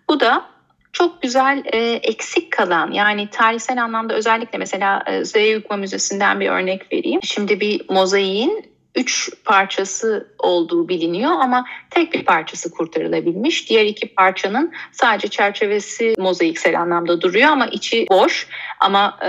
Bu 0.09 0.19
da 0.19 0.45
çok 0.93 1.21
güzel 1.21 1.63
e, 1.73 1.77
eksik 1.93 2.51
kalan 2.51 2.91
yani 2.91 3.29
tarihsel 3.29 3.83
anlamda 3.83 4.13
özellikle 4.13 4.57
mesela 4.57 5.03
e, 5.07 5.23
Zeugma 5.23 5.77
Müzesi'nden 5.77 6.39
bir 6.39 6.49
örnek 6.49 6.93
vereyim. 6.93 7.19
Şimdi 7.23 7.59
bir 7.59 7.81
mozaiğin 7.89 8.65
üç 8.95 9.29
parçası 9.45 10.27
olduğu 10.39 10.87
biliniyor 10.87 11.31
ama 11.31 11.65
tek 11.89 12.13
bir 12.13 12.25
parçası 12.25 12.71
kurtarılabilmiş. 12.71 13.69
Diğer 13.69 13.85
iki 13.85 14.07
parçanın 14.07 14.71
sadece 14.91 15.27
çerçevesi 15.27 16.15
mozaiksel 16.17 16.81
anlamda 16.81 17.21
duruyor 17.21 17.49
ama 17.49 17.67
içi 17.67 18.05
boş. 18.09 18.47
Ama 18.79 19.17
e, 19.21 19.27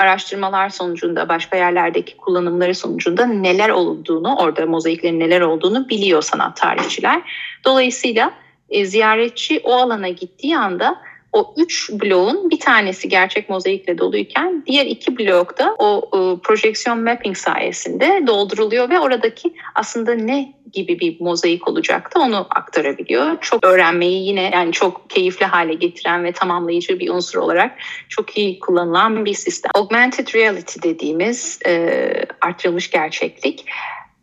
araştırmalar 0.00 0.68
sonucunda 0.68 1.28
başka 1.28 1.56
yerlerdeki 1.56 2.16
kullanımları 2.16 2.74
sonucunda 2.74 3.26
neler 3.26 3.70
olduğunu, 3.70 4.36
orada 4.36 4.66
mozaiklerin 4.66 5.20
neler 5.20 5.40
olduğunu 5.40 5.88
biliyor 5.88 6.22
sanat 6.22 6.56
tarihçiler. 6.56 7.22
Dolayısıyla 7.64 8.32
e, 8.70 8.86
ziyaretçi 8.86 9.60
o 9.64 9.72
alana 9.74 10.08
gittiği 10.08 10.56
anda 10.56 11.09
o 11.32 11.54
üç 11.56 11.90
bloğun 11.92 12.50
bir 12.50 12.60
tanesi 12.60 13.08
gerçek 13.08 13.48
mozaikle 13.48 13.98
doluyken 13.98 14.62
diğer 14.66 14.86
iki 14.86 15.18
blokta 15.18 15.74
o 15.78 16.10
e, 16.14 16.18
projeksiyon 16.42 17.04
mapping 17.04 17.36
sayesinde 17.36 18.22
dolduruluyor 18.26 18.90
ve 18.90 19.00
oradaki 19.00 19.54
aslında 19.74 20.14
ne 20.14 20.54
gibi 20.72 21.00
bir 21.00 21.20
mozaik 21.20 21.68
olacaktı 21.68 22.20
onu 22.20 22.46
aktarabiliyor. 22.50 23.40
Çok 23.40 23.66
öğrenmeyi 23.66 24.26
yine 24.26 24.50
yani 24.52 24.72
çok 24.72 25.10
keyifli 25.10 25.46
hale 25.46 25.74
getiren 25.74 26.24
ve 26.24 26.32
tamamlayıcı 26.32 26.98
bir 26.98 27.10
unsur 27.10 27.38
olarak 27.38 27.72
çok 28.08 28.38
iyi 28.38 28.58
kullanılan 28.58 29.24
bir 29.24 29.34
sistem. 29.34 29.70
Augmented 29.74 30.34
reality 30.34 30.80
dediğimiz 30.82 31.58
e, 31.66 32.00
artırılmış 32.40 32.90
gerçeklik 32.90 33.64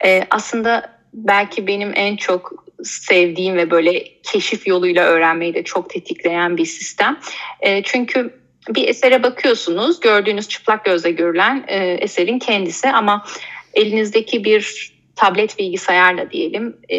e, 0.05 0.23
aslında 0.29 0.97
belki 1.13 1.67
benim 1.67 1.91
en 1.95 2.15
çok 2.15 2.66
sevdiğim 2.83 3.55
ve 3.55 3.71
böyle 3.71 4.03
keşif 4.23 4.67
yoluyla 4.67 5.05
öğrenmeyi 5.05 5.53
de 5.53 5.63
çok 5.63 5.89
tetikleyen 5.89 6.57
bir 6.57 6.65
sistem. 6.65 7.19
E, 7.61 7.83
çünkü 7.83 8.39
bir 8.69 8.87
esere 8.87 9.23
bakıyorsunuz, 9.23 9.99
gördüğünüz 9.99 10.47
çıplak 10.47 10.85
gözle 10.85 11.11
görülen 11.11 11.65
e, 11.67 11.77
eserin 11.77 12.39
kendisi 12.39 12.89
ama 12.89 13.25
elinizdeki 13.73 14.43
bir 14.43 14.96
tablet 15.17 15.59
bilgisayarla 15.59 16.31
diyelim 16.31 16.77
e, 16.89 16.97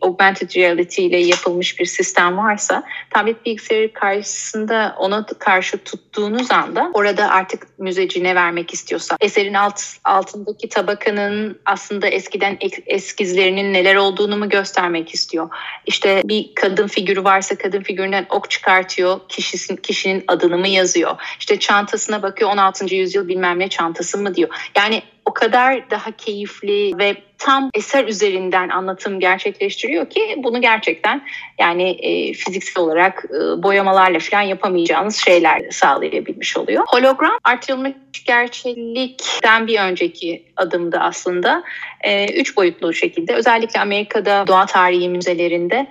augmented 0.00 0.56
reality 0.56 1.06
ile 1.06 1.18
yapılmış 1.18 1.80
bir 1.80 1.86
sistem 1.86 2.38
varsa 2.38 2.82
tablet 3.10 3.46
bilgisayarı 3.46 3.92
karşısında 3.92 4.96
ona 4.98 5.26
karşı 5.26 5.78
tuttuğunuz 5.78 6.50
anda 6.50 6.90
orada 6.94 7.30
artık 7.30 7.78
müzeci 7.78 8.24
ne 8.24 8.34
vermek 8.34 8.74
istiyorsa 8.74 9.16
eserin 9.20 9.54
alt, 9.54 9.82
altındaki 10.04 10.68
tabakanın 10.68 11.60
aslında 11.64 12.08
eskiden 12.08 12.58
eskizlerinin 12.86 13.72
neler 13.72 13.94
olduğunu 13.94 14.36
mu 14.36 14.48
göstermek 14.48 15.14
istiyor. 15.14 15.50
İşte 15.86 16.22
bir 16.24 16.54
kadın 16.54 16.86
figürü 16.86 17.24
varsa 17.24 17.58
kadın 17.58 17.82
figüründen 17.82 18.26
ok 18.30 18.50
çıkartıyor 18.50 19.20
kişinin, 19.28 19.76
kişinin 19.76 20.24
adını 20.28 20.58
mı 20.58 20.68
yazıyor. 20.68 21.16
İşte 21.38 21.58
çantasına 21.58 22.22
bakıyor 22.22 22.50
16. 22.50 22.94
yüzyıl 22.94 23.28
bilmem 23.28 23.58
ne 23.58 23.68
çantası 23.68 24.18
mı 24.18 24.34
diyor. 24.34 24.48
Yani 24.76 25.02
o 25.28 25.32
kadar 25.32 25.90
daha 25.90 26.10
keyifli 26.10 26.98
ve 26.98 27.16
tam 27.38 27.70
eser 27.74 28.04
üzerinden 28.04 28.68
anlatım 28.68 29.20
gerçekleştiriyor 29.20 30.10
ki 30.10 30.34
bunu 30.36 30.60
gerçekten 30.60 31.22
yani 31.58 31.90
e, 31.90 32.32
fiziksel 32.32 32.82
olarak 32.82 33.24
e, 33.24 33.62
boyamalarla 33.62 34.18
falan 34.18 34.42
yapamayacağınız 34.42 35.16
şeyler 35.16 35.70
sağlayabilmiş 35.70 36.56
oluyor. 36.56 36.84
Hologram 36.88 37.38
artırılmış 37.44 37.92
gerçeklikten 38.26 39.66
bir 39.66 39.80
önceki 39.80 40.44
adımda 40.56 41.00
aslında 41.00 41.62
e, 42.00 42.40
üç 42.40 42.56
boyutlu 42.56 42.94
şekilde 42.94 43.34
özellikle 43.34 43.80
Amerika'da 43.80 44.46
doğa 44.46 44.66
tarihi 44.66 45.08
müzelerinde 45.08 45.86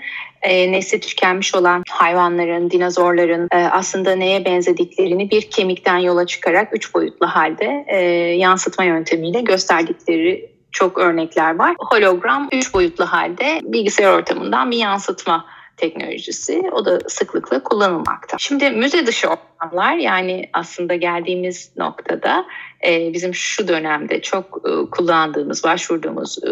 e, 0.48 0.72
nesli 0.72 1.00
tükenmiş 1.00 1.56
olan 1.56 1.84
hayvanların, 1.90 2.72
dinozorların 2.72 3.48
e, 3.52 3.58
aslında 3.58 4.16
neye 4.16 4.46
benzediklerini 4.46 5.32
bir 5.32 5.42
kemikten 5.42 5.98
yola 5.98 6.26
çıkarak 6.26 6.76
üç 6.76 6.94
boyutlu 6.94 7.28
halde 7.28 7.86
e, 7.88 7.98
yansıtma 8.38 8.84
yöntemiyle 8.84 9.42
gösterdikleri 9.42 10.52
çok 10.72 10.98
örnekler 10.98 11.56
var. 11.56 11.76
Hologram 11.80 12.50
üç 12.52 12.74
boyutlu 12.74 13.06
halde 13.06 13.62
bilgisayar 13.64 14.14
ortamından 14.14 14.72
bir 14.72 14.78
yansıtma 14.78 15.46
teknolojisi. 15.78 16.64
O 16.72 16.86
da 16.86 17.00
sıklıkla 17.08 17.64
kullanılmakta. 17.64 18.38
Şimdi 18.40 18.70
müze 18.70 19.08
dışı 19.08 19.28
ortamlar 19.28 19.96
yani 19.96 20.50
aslında 20.54 20.96
geldiğimiz 20.96 21.72
noktada 21.78 22.46
e, 22.88 23.14
bizim 23.14 23.36
şu 23.36 23.68
dönemde 23.68 24.22
çok 24.22 24.62
e, 24.66 24.90
kullandığımız, 24.92 25.64
başvurduğumuz 25.64 26.38
e, 26.44 26.50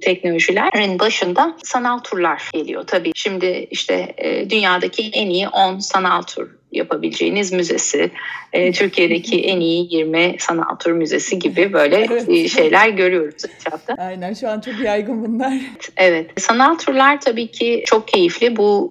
teknolojilerin 0.00 0.98
başında 0.98 1.56
sanal 1.62 1.98
turlar 1.98 2.50
geliyor. 2.52 2.84
Tabii 2.86 3.12
şimdi 3.14 3.66
işte 3.70 4.14
e, 4.18 4.50
dünyadaki 4.50 5.10
en 5.12 5.30
iyi 5.30 5.48
10 5.48 5.78
sanal 5.78 6.22
tur 6.22 6.50
yapabileceğiniz 6.74 7.52
müzesi, 7.52 8.10
e, 8.52 8.72
Türkiye'deki 8.72 9.40
en 9.40 9.60
iyi 9.60 9.94
20 9.94 10.36
sanal 10.38 10.76
tur 10.76 10.92
müzesi 10.92 11.38
gibi 11.38 11.72
böyle 11.72 11.96
evet. 11.96 12.28
E, 12.28 12.48
şeyler 12.48 12.88
görüyoruz 12.88 13.44
etrafta. 13.44 13.94
Aynen 13.98 14.34
şu 14.34 14.48
an 14.48 14.60
çok 14.60 14.80
yaygın 14.80 15.24
bunlar. 15.24 15.52
Evet. 15.96 16.40
Sanal 16.40 16.74
turlar 16.74 17.20
tabii 17.20 17.50
ki 17.50 17.82
çok 17.86 18.08
keyifli. 18.08 18.56
Bu 18.56 18.90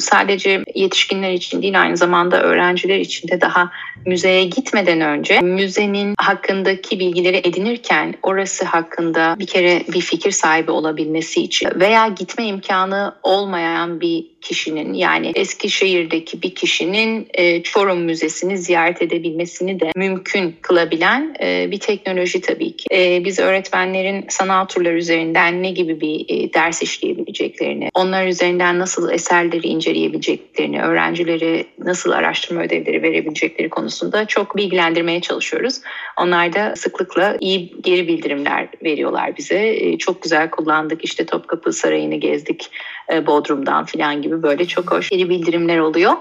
sadece 0.00 0.64
yetişkinler 0.74 1.32
için 1.32 1.62
değil 1.62 1.80
aynı 1.82 1.96
zamanda 1.96 2.42
öğrenciler 2.42 2.98
için 2.98 3.28
de 3.28 3.40
daha 3.40 3.70
müzeye 4.06 4.44
gitmeden 4.44 5.00
önce 5.00 5.40
müzenin 5.40 6.14
hakkındaki 6.18 6.98
bilgileri 6.98 7.36
edinirken 7.36 8.14
orası 8.22 8.64
hakkında 8.64 9.36
bir 9.38 9.46
kere 9.46 9.82
bir 9.92 10.00
fikir 10.00 10.30
sahibi 10.30 10.70
olabilmesi 10.70 11.42
için 11.42 11.68
veya 11.74 12.08
gitme 12.08 12.46
imkanı 12.46 13.14
olmayan 13.22 14.00
bir 14.00 14.26
kişinin 14.40 14.94
yani 14.94 15.32
Eskişehir'deki 15.34 16.42
bir 16.42 16.54
kişinin 16.54 17.28
e, 17.34 17.62
Çorum 17.62 18.00
Müzesi'ni 18.00 18.58
ziyaret 18.58 19.02
edebilmesini 19.02 19.80
de 19.80 19.90
mümkün 19.96 20.56
kılabilen 20.62 21.36
e, 21.40 21.70
bir 21.70 21.80
teknoloji 21.80 22.40
tabii 22.40 22.76
ki. 22.76 22.86
E, 22.92 23.24
biz 23.24 23.38
öğretmenlerin 23.38 24.24
sanal 24.28 24.64
turlar 24.64 24.92
üzerinden 24.92 25.62
ne 25.62 25.70
gibi 25.70 26.00
bir 26.00 26.24
e, 26.28 26.54
ders 26.54 26.82
işleyebileceklerini, 26.82 27.88
onlar 27.94 28.26
üzerinden 28.26 28.78
nasıl 28.78 29.10
eserleri 29.10 29.66
inceleyebileceklerini, 29.66 30.82
öğrencilere 30.82 31.64
nasıl 31.78 32.10
araştırma 32.10 32.62
ödevleri 32.62 33.02
verebilecekleri 33.02 33.68
konusunda 33.70 34.24
çok 34.24 34.56
bilgilendirmeye 34.56 35.20
çalışıyoruz. 35.20 35.80
Onlar 36.18 36.52
da 36.52 36.76
sıklıkla 36.76 37.36
iyi 37.40 37.72
geri 37.82 38.08
bildirimler 38.08 38.68
veriyorlar 38.84 39.36
bize. 39.36 39.68
E, 39.68 39.98
çok 39.98 40.22
güzel 40.22 40.50
kullandık 40.50 41.04
işte 41.04 41.26
Topkapı 41.26 41.72
Sarayı'nı 41.72 42.14
gezdik 42.14 42.70
e, 43.12 43.26
Bodrum'dan 43.26 43.84
filan 43.84 44.22
gibi 44.22 44.29
böyle 44.42 44.66
çok 44.66 44.92
hoş 44.92 45.08
geri 45.08 45.28
bildirimler 45.28 45.78
oluyor. 45.78 46.12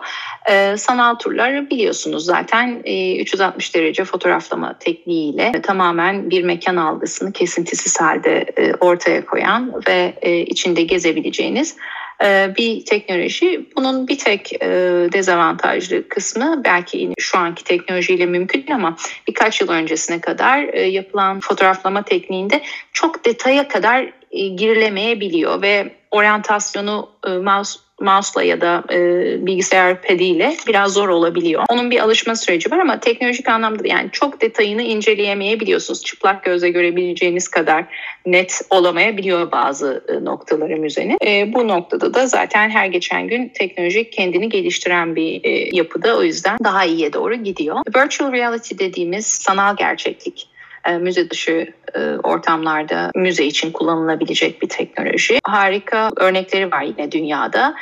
E, 0.50 0.78
sanal 0.78 1.15
turlar 1.15 1.69
biliyorsunuz 1.69 2.26
zaten 2.26 2.82
e, 2.84 3.22
360 3.22 3.76
derece 3.76 4.06
fotoğraflama 4.06 4.80
tekniğiyle 4.80 5.52
tamamen 5.63 6.30
bir 6.30 6.43
mekan 6.43 6.76
algısını 6.76 7.32
kesintisiz 7.32 8.02
halde 8.02 8.45
e, 8.58 8.74
ortaya 8.74 9.26
koyan 9.26 9.82
ve 9.88 10.13
e, 10.22 10.38
içinde 10.38 10.84
gezebileceğiniz 10.84 11.76
e, 12.24 12.54
bir 12.58 12.86
teknoloji. 12.86 13.65
Bunun 13.76 14.08
bir 14.08 14.17
tek 14.17 14.54
e, 14.54 14.67
dezavantajlı 15.13 16.10
kısmı 16.10 16.62
belki 16.65 17.13
şu 17.19 17.38
anki 17.38 17.63
teknolojiyle 17.63 18.26
mümkün 18.26 18.65
ama 18.72 18.98
birkaç 19.28 19.62
yıl 19.62 19.69
öncesine 19.69 20.22
kadar 20.22 20.63
e, 20.74 20.82
yapılan 20.82 21.39
fotoğraflama 21.39 22.04
tekniğinde 22.04 22.62
çok 22.93 23.26
detaya 23.26 23.67
kadar 23.67 24.13
girilemeyebiliyor 24.32 25.62
ve 25.62 25.95
oryantasyonu 26.12 27.10
mouse 27.43 27.80
mouse'la 28.02 28.44
ya 28.44 28.62
da 28.62 28.84
e, 28.92 28.98
bilgisayar 29.46 30.02
padiyle 30.02 30.56
biraz 30.68 30.94
zor 30.94 31.10
olabiliyor. 31.10 31.64
Onun 31.70 31.92
bir 31.92 32.00
alışma 32.00 32.36
süreci 32.36 32.72
var 32.72 32.80
ama 32.80 33.00
teknolojik 33.00 33.50
anlamda 33.50 33.88
yani 33.88 34.10
çok 34.12 34.42
detayını 34.42 34.82
inceleyemeyebiliyorsunuz. 34.82 36.04
Çıplak 36.04 36.44
gözle 36.44 36.70
görebileceğiniz 36.70 37.48
kadar 37.48 37.86
net 38.26 38.62
olamayabiliyor 38.70 39.52
bazı 39.52 40.04
e, 40.08 40.26
noktaları 40.26 40.78
müzenin. 40.78 41.18
E, 41.26 41.54
bu 41.54 41.68
noktada 41.68 42.14
da 42.14 42.28
zaten 42.28 42.70
her 42.70 42.86
geçen 42.86 43.28
gün 43.28 43.50
teknoloji 43.50 44.10
kendini 44.10 44.50
geliştiren 44.50 45.16
bir 45.16 45.44
e, 45.44 45.70
yapıda 45.76 46.18
o 46.18 46.24
yüzden 46.24 46.58
daha 46.64 46.86
iyiye 46.86 47.14
doğru 47.14 47.36
gidiyor. 47.36 47.78
Virtual 47.96 48.32
reality 48.32 48.76
dediğimiz 48.80 49.26
sanal 49.26 49.76
gerçeklik 49.76 50.49
müze 51.00 51.30
dışı 51.30 51.74
e, 51.96 52.00
ortamlarda 52.24 53.12
müze 53.15 53.46
için 53.46 53.72
kullanılabilecek 53.72 54.62
bir 54.62 54.70
teknoloji. 54.70 55.39
Harika 55.44 56.10
örnekleri 56.18 56.72
var 56.72 56.82
yine 56.82 57.12
dünyada. 57.12 57.76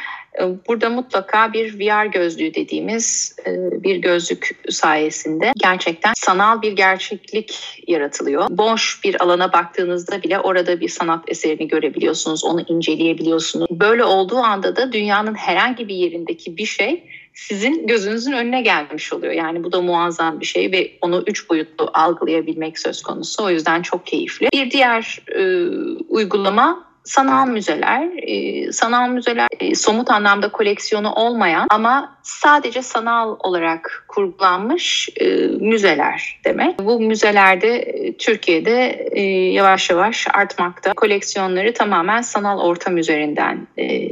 burada 0.68 0.90
mutlaka 0.90 1.54
bir 1.54 1.80
VR 1.80 2.06
gözlüğü 2.06 2.54
dediğimiz 2.54 3.36
bir 3.72 3.96
gözlük 3.96 4.64
sayesinde 4.70 5.52
gerçekten 5.58 6.14
sanal 6.18 6.62
bir 6.62 6.72
gerçeklik 6.72 7.84
yaratılıyor. 7.88 8.48
Boş 8.50 9.04
bir 9.04 9.24
alana 9.24 9.54
baktığınızda 9.54 10.24
bile 10.24 10.40
orada 10.40 10.80
bir 10.80 10.90
sanat 10.90 11.24
eserini 11.28 11.68
görebiliyorsunuz, 11.68 12.46
onu 12.46 12.62
inceleyebiliyorsunuz. 12.62 13.68
Böyle 13.72 14.04
olduğu 14.04 14.38
anda 14.38 14.76
da 14.76 14.94
dünyanın 14.94 15.36
herhangi 15.36 15.88
bir 15.88 15.96
yerindeki 15.96 16.58
bir 16.58 16.66
şey 16.66 17.04
sizin 17.38 17.88
gözünüzün 17.88 18.32
önüne 18.32 18.62
gelmiş 18.62 19.14
oluyor. 19.14 19.34
Yani 19.34 19.64
bu 19.64 19.72
da 19.72 19.82
muazzam 19.82 20.40
bir 20.40 20.46
şey 20.46 20.72
ve 20.72 20.92
onu 21.02 21.24
üç 21.28 21.50
boyutlu 21.50 21.90
algılayabilmek 21.94 22.80
söz 22.80 23.02
konusu. 23.02 23.44
O 23.44 23.50
yüzden 23.50 23.82
çok 23.82 24.06
keyifli. 24.06 24.50
Bir 24.54 24.72
diğer 24.72 25.20
e, 25.36 25.68
uygulama 26.10 26.87
sanal 27.08 27.48
müzeler, 27.48 28.10
e, 28.18 28.72
sanal 28.72 29.10
müzeler 29.10 29.48
e, 29.60 29.76
somut 29.76 30.12
anlamda 30.12 30.52
koleksiyonu 30.52 31.12
olmayan 31.14 31.68
ama 31.70 32.18
sadece 32.24 32.82
sanal 32.82 33.36
olarak 33.40 34.06
kurgulanmış 34.08 35.10
e, 35.16 35.26
müzeler 35.48 36.40
demek. 36.46 36.80
Bu 36.80 37.00
müzelerde 37.00 37.94
Türkiye'de 38.18 39.10
yavaş 39.54 39.90
yavaş 39.90 40.28
artmakta. 40.34 40.94
Koleksiyonları 40.94 41.74
tamamen 41.74 42.22
sanal 42.22 42.60
ortam 42.60 42.98
üzerinden 42.98 43.68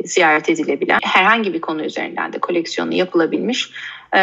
ziyaret 0.05 0.49
edilebilen, 0.49 0.99
herhangi 1.03 1.53
bir 1.53 1.61
konu 1.61 1.83
üzerinden 1.85 2.33
de 2.33 2.39
koleksiyonu 2.39 2.93
yapılabilmiş 2.93 3.69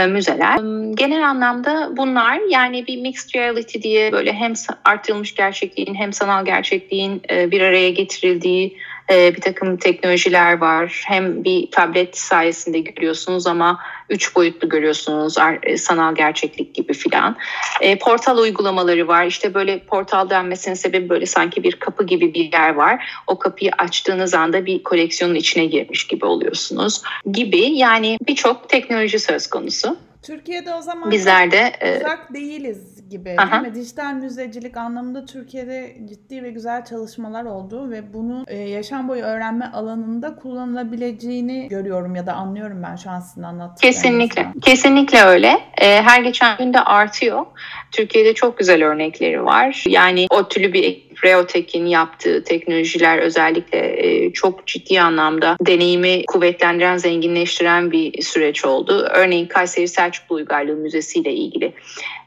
müzeler. 0.08 0.56
Genel 0.94 1.28
anlamda 1.28 1.90
bunlar 1.96 2.40
yani 2.50 2.86
bir 2.86 3.00
mixed 3.00 3.34
reality 3.34 3.78
diye 3.78 4.12
böyle 4.12 4.32
hem 4.32 4.52
artırılmış 4.84 5.34
gerçekliğin 5.34 5.94
hem 5.94 6.12
sanal 6.12 6.44
gerçekliğin 6.44 7.22
bir 7.30 7.60
araya 7.60 7.90
getirildiği 7.90 8.76
bir 9.10 9.40
takım 9.40 9.76
teknolojiler 9.76 10.58
var. 10.58 11.04
Hem 11.06 11.44
bir 11.44 11.70
tablet 11.70 12.18
sayesinde 12.18 12.80
görüyorsunuz 12.80 13.46
ama 13.46 13.80
üç 14.12 14.36
boyutlu 14.36 14.68
görüyorsunuz 14.68 15.36
e, 15.62 15.76
sanal 15.76 16.14
gerçeklik 16.14 16.74
gibi 16.74 16.92
filan. 16.92 17.36
E, 17.80 17.98
portal 17.98 18.38
uygulamaları 18.38 19.08
var. 19.08 19.26
İşte 19.26 19.54
böyle 19.54 19.78
portal 19.78 20.30
denmesinin 20.30 20.74
sebebi 20.74 21.08
böyle 21.08 21.26
sanki 21.26 21.62
bir 21.62 21.72
kapı 21.72 22.06
gibi 22.06 22.34
bir 22.34 22.52
yer 22.52 22.74
var. 22.74 23.04
O 23.26 23.38
kapıyı 23.38 23.70
açtığınız 23.78 24.34
anda 24.34 24.66
bir 24.66 24.82
koleksiyonun 24.82 25.34
içine 25.34 25.64
girmiş 25.64 26.06
gibi 26.06 26.24
oluyorsunuz 26.24 27.02
gibi. 27.32 27.60
Yani 27.60 28.18
birçok 28.28 28.68
teknoloji 28.68 29.18
söz 29.18 29.46
konusu. 29.46 29.96
Türkiye'de 30.22 30.74
o 30.74 30.80
zaman 30.80 31.10
bizler 31.10 31.50
de 31.50 31.72
e, 31.80 31.96
uzak 31.96 32.34
değiliz 32.34 33.08
gibi 33.10 33.34
Aha. 33.38 33.52
değil 33.52 33.72
mi? 33.72 33.80
Dijital 33.80 34.14
müzecilik 34.14 34.76
anlamında 34.76 35.24
Türkiye'de 35.24 35.96
ciddi 36.08 36.42
ve 36.42 36.50
güzel 36.50 36.84
çalışmalar 36.84 37.44
oldu 37.44 37.90
ve 37.90 38.14
bunu 38.14 38.44
e, 38.48 38.56
yaşam 38.56 39.08
boyu 39.08 39.22
öğrenme 39.22 39.66
alanında 39.66 40.34
kullanılabileceğini 40.34 41.68
görüyorum 41.68 42.14
ya 42.14 42.26
da 42.26 42.32
anlıyorum 42.32 42.82
ben 42.82 42.96
şu 42.96 43.10
an 43.10 43.20
sizin 43.20 43.42
anlattığınızda. 43.42 43.86
Kesinlikle. 43.86 44.46
Kesinlikle 44.62 45.22
öyle. 45.22 45.58
E, 45.78 46.02
her 46.02 46.22
geçen 46.22 46.58
gün 46.58 46.74
de 46.74 46.80
artıyor. 46.80 47.46
Türkiye'de 47.92 48.34
çok 48.34 48.58
güzel 48.58 48.84
örnekleri 48.84 49.44
var. 49.44 49.84
Yani 49.88 50.26
o 50.30 50.48
türlü 50.48 50.72
bir 50.72 51.11
Reotek'in 51.24 51.86
yaptığı 51.86 52.44
teknolojiler 52.44 53.18
özellikle 53.18 54.06
e, 54.06 54.32
çok 54.32 54.66
ciddi 54.66 55.00
anlamda 55.00 55.56
deneyimi 55.60 56.26
kuvvetlendiren, 56.26 56.96
zenginleştiren 56.96 57.90
bir 57.90 58.22
süreç 58.22 58.64
oldu. 58.64 59.08
Örneğin 59.10 59.46
Kayseri 59.46 59.88
Selçuklu 59.88 60.36
Uygarlığı 60.36 60.76
Müzesi 60.76 61.18
ile 61.18 61.32
ilgili 61.32 61.74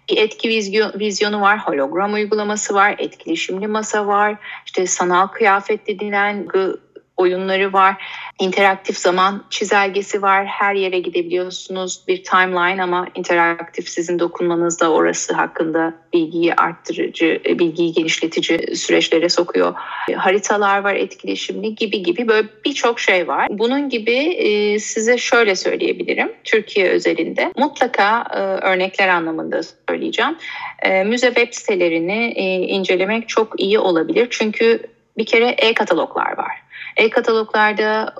bir 0.10 0.18
etki 0.18 0.50
vizyonu 1.00 1.42
var, 1.42 1.60
hologram 1.60 2.14
uygulaması 2.14 2.74
var, 2.74 2.96
etkileşimli 2.98 3.68
masa 3.68 4.08
var, 4.08 4.36
işte 4.66 4.88
sanal 4.88 5.28
kıyafet 5.28 5.88
denilen 5.88 6.48
oyunları 7.18 7.74
var. 7.74 7.96
İnteraktif 8.40 8.98
zaman 8.98 9.44
çizelgesi 9.50 10.22
var. 10.22 10.46
Her 10.46 10.76
yere 10.76 11.00
gidebiliyorsunuz. 11.00 12.04
Bir 12.08 12.24
timeline 12.24 12.84
ama 12.84 13.08
interaktif 13.16 13.90
sizin 13.90 14.20
dokunmanız 14.20 14.80
da 14.80 14.92
orası 14.92 15.34
hakkında 15.34 15.94
bilgiyi 16.14 16.54
arttırıcı, 16.54 17.42
bilgiyi 17.46 17.94
genişletici 17.94 18.76
süreçlere 18.76 19.30
sokuyor. 19.30 19.74
Haritalar 20.16 20.84
var 20.84 20.96
etkileşimli 20.96 21.76
gibi 21.76 22.04
gibi 22.04 22.28
böyle 22.28 22.48
birçok 22.66 23.00
şey 23.00 23.28
var. 23.28 23.48
Bunun 23.50 23.90
gibi 23.90 24.18
e, 24.18 24.80
size 24.80 25.18
şöyle 25.18 25.56
söyleyebilirim. 25.56 26.32
Türkiye 26.44 26.90
özelinde 26.90 27.54
mutlaka 27.58 28.24
e, 28.34 28.40
örnekler 28.68 29.08
anlamında 29.08 29.62
söyleyeceğim. 29.90 30.38
E, 30.82 31.04
müze 31.04 31.28
web 31.28 31.54
sitelerini 31.54 32.34
incelemek 32.68 33.30
çok 33.30 33.60
iyi 33.60 33.80
olabilir. 33.80 34.28
Çünkü 34.30 34.80
bir 35.18 35.26
kere 35.26 35.48
e-kataloglar 35.50 36.38
var. 36.38 36.65
E-kataloglarda 36.98 38.14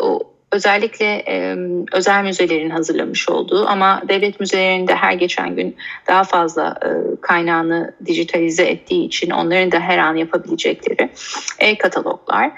özellikle 0.52 1.06
e, 1.06 1.56
özel 1.92 2.24
müzelerin 2.24 2.70
hazırlamış 2.70 3.30
olduğu 3.30 3.68
ama 3.68 4.02
devlet 4.10 4.40
müzelerinde 4.40 4.96
her 4.96 5.14
geçen 5.14 5.56
gün 5.56 5.76
daha 6.08 6.24
fazla 6.24 6.80
e, 6.86 7.22
kaynağını 7.22 7.94
dijitalize 8.06 8.64
ettiği 8.64 9.06
için 9.06 9.30
onların 9.30 9.72
da 9.72 9.80
her 9.80 9.98
an 9.98 10.16
yapabilecekleri 10.16 11.10
e-kataloglar. 11.60 12.52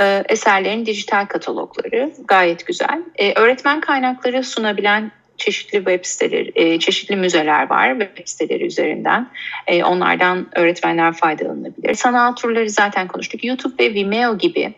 E, 0.00 0.24
eserlerin 0.28 0.86
dijital 0.86 1.26
katalogları 1.26 2.12
gayet 2.28 2.66
güzel. 2.66 3.02
E, 3.16 3.34
öğretmen 3.34 3.80
kaynakları 3.80 4.44
sunabilen 4.44 5.12
çeşitli 5.36 5.78
web 5.78 6.04
siteleri, 6.04 6.52
e, 6.54 6.78
çeşitli 6.78 7.16
müzeler 7.16 7.70
var 7.70 7.98
web 7.98 8.26
siteleri 8.26 8.66
üzerinden. 8.66 9.30
E, 9.66 9.84
onlardan 9.84 10.46
öğretmenler 10.58 11.12
faydalanabilir. 11.12 11.94
Sanal 11.94 12.32
turları 12.32 12.70
zaten 12.70 13.08
konuştuk. 13.08 13.44
YouTube 13.44 13.84
ve 13.84 13.94
Vimeo 13.94 14.38
gibi 14.38 14.74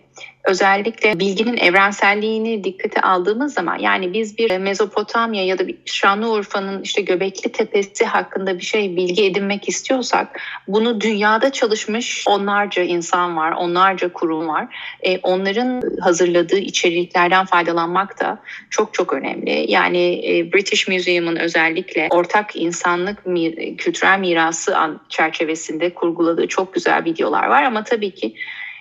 özellikle 0.46 1.18
bilginin 1.18 1.56
evrenselliğini 1.56 2.64
dikkate 2.64 3.00
aldığımız 3.00 3.54
zaman 3.54 3.78
yani 3.78 4.12
biz 4.12 4.38
bir 4.38 4.58
Mezopotamya 4.58 5.46
ya 5.46 5.58
da 5.58 5.64
Şanlıurfa'nın 5.84 6.82
işte 6.82 7.02
Göbekli 7.02 7.52
Tepesi 7.52 8.04
hakkında 8.04 8.58
bir 8.58 8.64
şey 8.64 8.96
bilgi 8.96 9.24
edinmek 9.24 9.68
istiyorsak 9.68 10.40
bunu 10.68 11.00
dünyada 11.00 11.52
çalışmış 11.52 12.24
onlarca 12.28 12.82
insan 12.82 13.36
var, 13.36 13.52
onlarca 13.52 14.12
kurum 14.12 14.48
var. 14.48 14.96
E, 15.02 15.18
onların 15.18 15.82
hazırladığı 16.00 16.58
içeriklerden 16.58 17.46
faydalanmak 17.46 18.20
da 18.20 18.38
çok 18.70 18.94
çok 18.94 19.12
önemli. 19.12 19.66
Yani 19.68 20.22
e, 20.28 20.52
British 20.52 20.88
Museum'un 20.88 21.36
özellikle 21.36 22.08
ortak 22.10 22.56
insanlık 22.56 23.26
mir 23.26 23.76
kültürel 23.76 24.18
mirası 24.18 24.76
çerçevesinde 25.08 25.94
kurguladığı 25.94 26.48
çok 26.48 26.74
güzel 26.74 27.04
videolar 27.04 27.46
var 27.46 27.62
ama 27.62 27.84
tabii 27.84 28.10
ki 28.10 28.34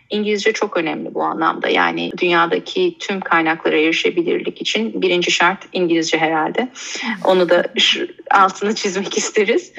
İngilizce 0.09 0.53
çok 0.53 0.77
önemli 0.77 1.13
bu 1.13 1.23
anlamda. 1.23 1.69
Yani 1.69 2.11
dünyadaki 2.17 2.97
tüm 2.99 3.19
kaynaklara 3.19 3.77
erişebilirlik 3.77 4.61
için 4.61 5.01
birinci 5.01 5.31
şart 5.31 5.65
İngilizce 5.73 6.17
herhalde. 6.17 6.69
Onu 7.23 7.49
da 7.49 7.63
altını 8.31 8.75
çizmek 8.75 9.17
isteriz. 9.17 9.73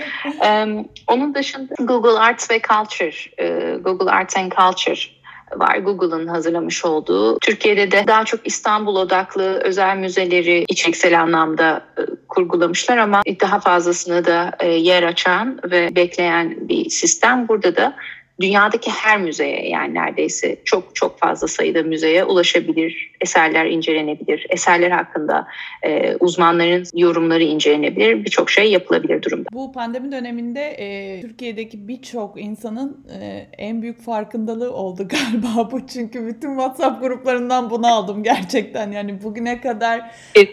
onun 1.07 1.35
dışında 1.35 1.75
Google 1.79 2.19
Arts 2.19 2.51
ve 2.51 2.61
Culture, 2.69 3.13
e, 3.39 3.77
Google 3.77 4.11
Arts 4.11 4.37
and 4.37 4.53
Culture 4.53 5.17
var 5.55 5.79
Google'ın 5.79 6.27
hazırlamış 6.27 6.85
olduğu. 6.85 7.39
Türkiye'de 7.39 7.91
de 7.91 8.05
daha 8.07 8.25
çok 8.25 8.47
İstanbul 8.47 8.97
odaklı 8.97 9.61
özel 9.61 9.97
müzeleri 9.97 10.65
içeriksel 10.69 11.21
anlamda 11.21 11.85
e, 11.99 12.03
kurgulamışlar 12.29 12.97
ama 12.97 13.23
daha 13.41 13.61
fazlasını 13.61 14.25
da 14.25 14.53
e, 14.61 14.69
yer 14.69 15.03
açan 15.03 15.61
ve 15.71 15.97
bekleyen 15.97 16.69
bir 16.69 16.91
sistem. 16.91 17.49
Burada 17.49 17.77
da 17.77 17.97
dünyadaki 18.41 18.91
her 18.91 19.21
müzeye 19.21 19.69
yani 19.69 19.95
neredeyse 19.95 20.57
çok 20.65 20.95
çok 20.95 21.19
fazla 21.19 21.49
sayıda 21.49 21.83
müzeye 21.83 22.25
ulaşabilir, 22.25 23.13
eserler 23.21 23.67
incelenebilir, 23.67 24.47
eserler 24.51 24.91
hakkında 24.91 25.47
e, 25.83 26.17
uzmanların 26.17 26.85
yorumları 26.95 27.43
incelenebilir, 27.43 28.25
birçok 28.25 28.51
şey 28.51 28.73
yapılabilir 28.73 29.23
durumda. 29.23 29.49
Bu 29.53 29.73
pandemi 29.73 30.13
döneminde 30.13 30.61
e, 30.61 31.21
Türkiye'deki 31.21 31.89
birçok 31.89 32.41
insanın 32.41 33.07
e, 33.21 33.49
en 33.59 33.83
büyük 33.83 34.03
farkındalığı 34.03 34.73
oldu 34.73 35.09
galiba 35.09 35.71
bu. 35.73 35.87
Çünkü 35.87 36.27
bütün 36.27 36.49
WhatsApp 36.49 37.03
gruplarından 37.03 37.71
bunu 37.71 37.87
aldım 37.87 38.23
gerçekten. 38.23 38.93
Yani 38.93 39.23
bugüne 39.23 39.61
kadar 39.61 40.11
e, 40.37 40.49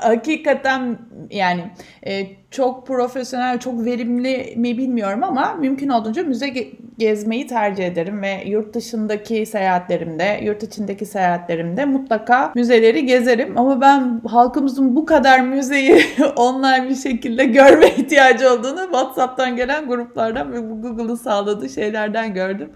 hakikaten 0.00 0.98
yani 1.30 1.70
e, 2.06 2.26
çok 2.54 2.86
profesyonel, 2.86 3.58
çok 3.58 3.84
verimli 3.84 4.54
mi 4.56 4.78
bilmiyorum 4.78 5.22
ama 5.24 5.54
mümkün 5.54 5.88
olduğunca 5.88 6.22
müze 6.22 6.48
ge- 6.48 6.70
gezmeyi 6.98 7.46
tercih 7.46 7.86
ederim 7.86 8.22
ve 8.22 8.42
yurt 8.46 8.74
dışındaki 8.74 9.46
seyahatlerimde, 9.46 10.40
yurt 10.42 10.62
içindeki 10.62 11.06
seyahatlerimde 11.06 11.84
mutlaka 11.84 12.52
müzeleri 12.54 13.06
gezerim. 13.06 13.58
Ama 13.58 13.80
ben 13.80 14.20
halkımızın 14.28 14.96
bu 14.96 15.06
kadar 15.06 15.40
müzeyi 15.40 16.02
online 16.36 16.88
bir 16.88 16.96
şekilde 16.96 17.44
görme 17.44 17.86
ihtiyacı 17.86 18.52
olduğunu 18.52 18.82
WhatsApp'tan 18.82 19.56
gelen 19.56 19.86
gruplardan 19.86 20.52
ve 20.52 20.58
Google'ın 20.58 21.14
sağladığı 21.14 21.68
şeylerden 21.68 22.34
gördüm. 22.34 22.70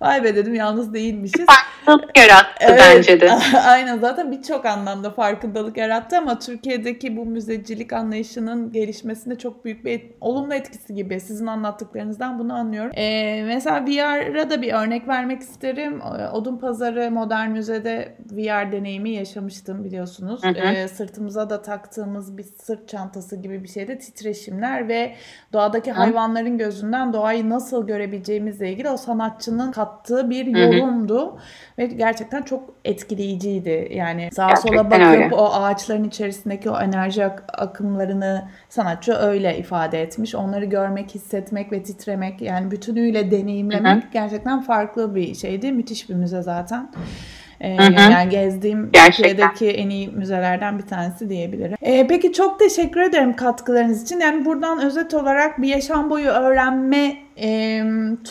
Vay 0.00 0.24
be 0.24 0.36
dedim 0.36 0.54
yalnız 0.54 0.94
değilmişiz. 0.94 1.46
Farkındalık 1.46 2.18
yarattı 2.18 2.50
evet, 2.60 2.80
bence 2.80 3.20
de. 3.20 3.30
Aynen 3.66 3.98
zaten 3.98 4.32
birçok 4.32 4.66
anlamda 4.66 5.10
farkındalık 5.10 5.76
yarattı 5.76 6.18
ama 6.18 6.38
Türkiye'deki 6.38 7.16
bu 7.16 7.26
müzecilik 7.26 7.92
anlayışının 7.92 8.72
gelişmesinde 8.72 9.38
çok 9.38 9.64
büyük 9.64 9.84
bir 9.84 9.92
et, 9.92 10.14
olumlu 10.20 10.54
etkisi 10.54 10.94
gibi. 10.94 11.20
Sizin 11.20 11.46
anlattıklarınızdan 11.46 12.38
bunu 12.38 12.54
anlıyorum. 12.54 12.92
Ee, 12.94 13.42
mesela 13.46 13.86
VR'a 13.86 14.50
da 14.50 14.62
bir 14.62 14.72
örnek 14.72 15.08
vermek 15.08 15.40
isterim. 15.40 16.00
Odun 16.32 16.56
Pazarı 16.56 17.10
Modern 17.10 17.50
Müze'de 17.50 18.16
VR 18.32 18.72
deneyimi 18.72 19.10
yaşamıştım 19.10 19.84
biliyorsunuz. 19.84 20.44
Hı 20.44 20.48
hı. 20.48 20.52
Ee, 20.52 20.88
sırtımıza 20.88 21.50
da 21.50 21.62
taktığımız 21.62 22.38
bir 22.38 22.42
sırt 22.42 22.88
çantası 22.88 23.36
gibi 23.36 23.62
bir 23.62 23.68
şeyde 23.68 23.98
titreşimler 23.98 24.88
ve 24.88 25.14
doğadaki 25.52 25.92
hı. 25.92 25.94
hayvanların 25.94 26.58
gözünden 26.58 27.12
doğayı 27.12 27.50
nasıl 27.50 27.86
görebileceğimizle 27.86 28.72
ilgili 28.72 28.90
o 28.90 28.96
sanatçının 28.96 29.72
kattığı 29.88 30.30
bir 30.30 30.46
yorumdu. 30.46 31.18
Hı 31.18 31.36
hı. 31.36 31.38
Ve 31.78 31.86
gerçekten 31.86 32.42
çok 32.42 32.74
etkileyiciydi. 32.84 33.88
Yani 33.94 34.28
sağa 34.32 34.48
gerçekten 34.48 34.70
sola 34.70 34.90
bakıp 34.90 35.06
öyle. 35.06 35.34
o 35.34 35.52
ağaçların 35.52 36.04
içerisindeki 36.04 36.70
o 36.70 36.80
enerji 36.80 37.24
ak- 37.24 37.44
akımlarını 37.52 38.48
sanatçı 38.68 39.12
öyle 39.14 39.58
ifade 39.58 40.02
etmiş. 40.02 40.34
Onları 40.34 40.64
görmek, 40.64 41.14
hissetmek 41.14 41.72
ve 41.72 41.82
titremek 41.82 42.40
yani 42.40 42.70
bütünüyle 42.70 43.30
deneyimlemek 43.30 44.02
hı 44.02 44.06
hı. 44.06 44.12
gerçekten 44.12 44.60
farklı 44.60 45.14
bir 45.14 45.34
şeydi. 45.34 45.72
Müthiş 45.72 46.10
bir 46.10 46.14
müze 46.14 46.42
zaten. 46.42 46.90
Ee, 47.60 47.68
yani 48.12 48.28
gezdiğim 48.30 48.90
Türkiye'deki 48.92 49.70
en 49.70 49.90
iyi 49.90 50.08
müzelerden 50.08 50.78
bir 50.78 50.86
tanesi 50.86 51.28
diyebilirim. 51.30 51.76
Ee, 51.82 52.06
peki 52.06 52.32
çok 52.32 52.58
teşekkür 52.58 53.00
ederim 53.00 53.36
katkılarınız 53.36 54.02
için. 54.02 54.20
Yani 54.20 54.44
buradan 54.44 54.82
özet 54.82 55.14
olarak 55.14 55.62
bir 55.62 55.68
yaşam 55.68 56.10
boyu 56.10 56.28
öğrenme 56.28 57.16
e, 57.42 57.82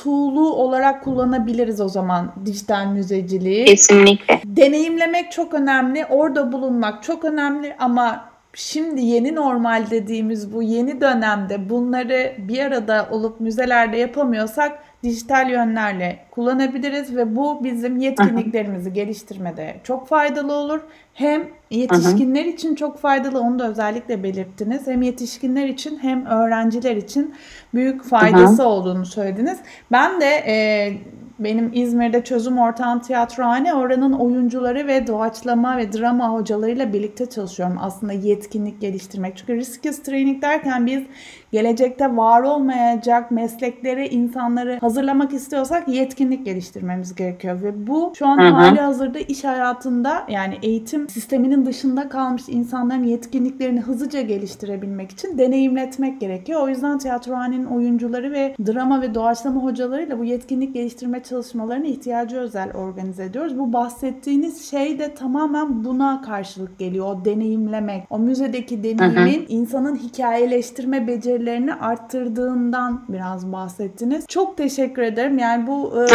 tool'u 0.04 0.54
olarak 0.54 1.04
kullanabiliriz 1.04 1.82
o 1.82 1.90
zaman 1.90 2.34
dijital 2.46 2.86
müzeciliği. 2.86 3.66
Kesinlikle. 3.66 4.42
Deneyimlemek 4.46 5.32
çok 5.32 5.54
önemli. 5.54 6.06
Orada 6.06 6.52
bulunmak 6.52 7.04
çok 7.04 7.26
önemli 7.26 7.76
ama 7.80 8.37
şimdi 8.58 9.02
yeni 9.02 9.36
normal 9.36 9.90
dediğimiz 9.90 10.54
bu 10.54 10.64
yeni 10.64 11.02
dönemde 11.02 11.70
bunları 11.70 12.36
bir 12.38 12.60
arada 12.60 13.08
olup 13.12 13.40
müzelerde 13.40 13.98
yapamıyorsak 13.98 14.80
dijital 15.04 15.50
yönlerle 15.50 16.20
kullanabiliriz 16.32 17.16
ve 17.16 17.36
bu 17.36 17.64
bizim 17.64 17.98
yetkinliklerimizi 17.98 18.94
geliştirmede 18.94 19.76
çok 19.84 20.08
faydalı 20.08 20.54
olur. 20.54 20.82
Hem 21.14 21.48
yetişkinler 21.70 22.46
için 22.46 22.76
çok 22.76 23.00
faydalı 23.00 23.40
onu 23.40 23.60
da 23.60 23.70
özellikle 23.70 24.24
belirttiniz. 24.24 24.88
Hem 24.88 25.02
yetişkinler 25.02 25.68
için 25.68 25.98
hem 25.98 26.26
öğrenciler 26.26 26.96
için 26.96 27.36
büyük 27.74 28.04
faydası 28.04 28.64
olduğunu 28.66 29.06
söylediniz. 29.06 29.60
Ben 29.92 30.22
de 30.22 30.44
e, 30.48 30.94
benim 31.40 31.72
İzmir'de 31.74 32.24
Çözüm 32.24 32.58
Ortağım 32.58 33.00
Tiyatrohane 33.00 33.74
oranın 33.74 34.14
oyuncuları 34.14 34.88
ve 34.88 35.08
doğaçlama 35.08 35.78
ve 35.78 35.94
drama 35.94 36.30
hocalarıyla 36.30 36.94
birlikte 36.94 37.30
çalışıyorum. 37.30 37.78
Aslında 37.82 38.14
yetkinlik 38.14 38.82
geliştirmek. 38.82 39.38
Çünkü 39.38 39.56
risk 39.56 40.06
training 40.06 40.42
derken 40.42 40.86
biz 40.86 41.04
gelecekte 41.52 42.18
var 42.18 42.42
olmayacak 42.42 43.32
mesleklere 43.32 44.10
insanları 44.10 44.78
hazırlamak 44.82 45.34
istiyorsak 45.34 45.88
yetkinlik 45.88 46.46
geliştirmemiz 46.46 47.16
gerekiyor 47.16 47.62
ve 47.64 47.88
bu 47.88 48.14
şu 48.16 48.28
an 48.28 48.38
hı 48.38 48.48
hı. 48.48 48.52
hali 48.52 48.80
hazırda 48.80 49.20
iş 49.20 49.44
hayatında 49.44 50.24
yani 50.30 50.58
eğitim 50.64 51.10
sisteminin 51.10 51.66
dışında 51.66 52.10
kalmış 52.10 52.44
insanların 52.48 53.04
yetkinliklerini 53.04 53.82
hızlıca 53.82 54.22
geliştirebilmek 54.22 55.12
için 55.12 55.38
deneyimletmek 55.38 56.22
gerekiyor. 56.22 56.62
O 56.62 56.70
yüzden 56.70 56.98
tiyatrohanenin 56.98 57.66
oyuncuları 57.66 58.32
ve 58.32 58.56
drama 58.66 59.02
ve 59.02 59.16
doğaçlama 59.16 59.64
hocalarıyla 59.64 60.20
bu 60.20 60.24
yetkinlik 60.24 60.74
geliştirme 60.74 61.24
çalışmalarına 61.24 61.86
ihtiyacı 61.86 62.38
özel 62.38 62.72
organize 62.74 63.24
ediyoruz. 63.24 63.60
Bu 63.60 63.74
bahsettiğiniz 63.74 64.70
şey 64.70 65.00
de 65.00 65.16
tamamen 65.16 65.86
buna 65.86 66.22
karşılık 66.22 66.80
geliyor. 66.80 67.06
O 67.06 67.26
deneyimlemek, 67.26 68.04
o 68.10 68.20
müzedeki 68.20 68.84
deneyimin 68.84 69.40
hı 69.40 69.46
hı. 69.46 69.46
insanın 69.48 69.96
hikayeleştirme 69.96 71.08
beceri 71.08 71.37
becerilerini 71.38 71.74
arttırdığından 71.74 73.06
biraz 73.10 73.52
bahsettiniz. 73.52 74.28
Çok 74.28 74.58
teşekkür 74.58 75.02
ederim. 75.02 75.40
Yani 75.40 75.68
bu 75.68 76.04
e, 76.04 76.06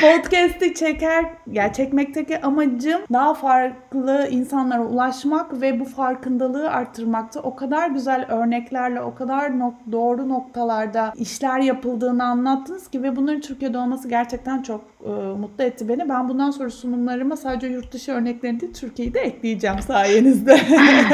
podcast'i 0.00 0.74
çeker, 0.74 1.24
yani 1.52 1.72
çekmekteki 1.72 2.40
amacım 2.40 3.00
daha 3.12 3.34
farklı 3.34 4.28
insanlara 4.30 4.82
ulaşmak 4.82 5.60
ve 5.60 5.80
bu 5.80 5.84
farkındalığı 5.84 6.70
arttırmakta. 6.70 7.40
O 7.40 7.56
kadar 7.56 7.90
güzel 7.90 8.26
örneklerle, 8.28 9.00
o 9.00 9.14
kadar 9.14 9.50
nok- 9.50 9.92
doğru 9.92 10.28
noktalarda 10.28 11.12
işler 11.16 11.58
yapıldığını 11.58 12.24
anlattınız 12.24 12.88
ki 12.88 13.02
ve 13.02 13.16
bunların 13.16 13.40
Türkiye'de 13.40 13.78
olması 13.78 14.08
gerçekten 14.08 14.62
çok 14.62 14.84
e, 15.04 15.10
mutlu 15.10 15.64
etti 15.64 15.88
beni. 15.88 16.08
Ben 16.08 16.28
bundan 16.28 16.50
sonra 16.50 16.70
sunumlarıma 16.70 17.36
sadece 17.36 17.66
yurt 17.66 17.92
dışı 17.92 18.12
örneklerini 18.12 18.60
değil, 18.60 18.72
Türkiye'yi 18.74 19.14
de 19.14 19.20
ekleyeceğim 19.20 19.78
sayenizde. 19.78 20.60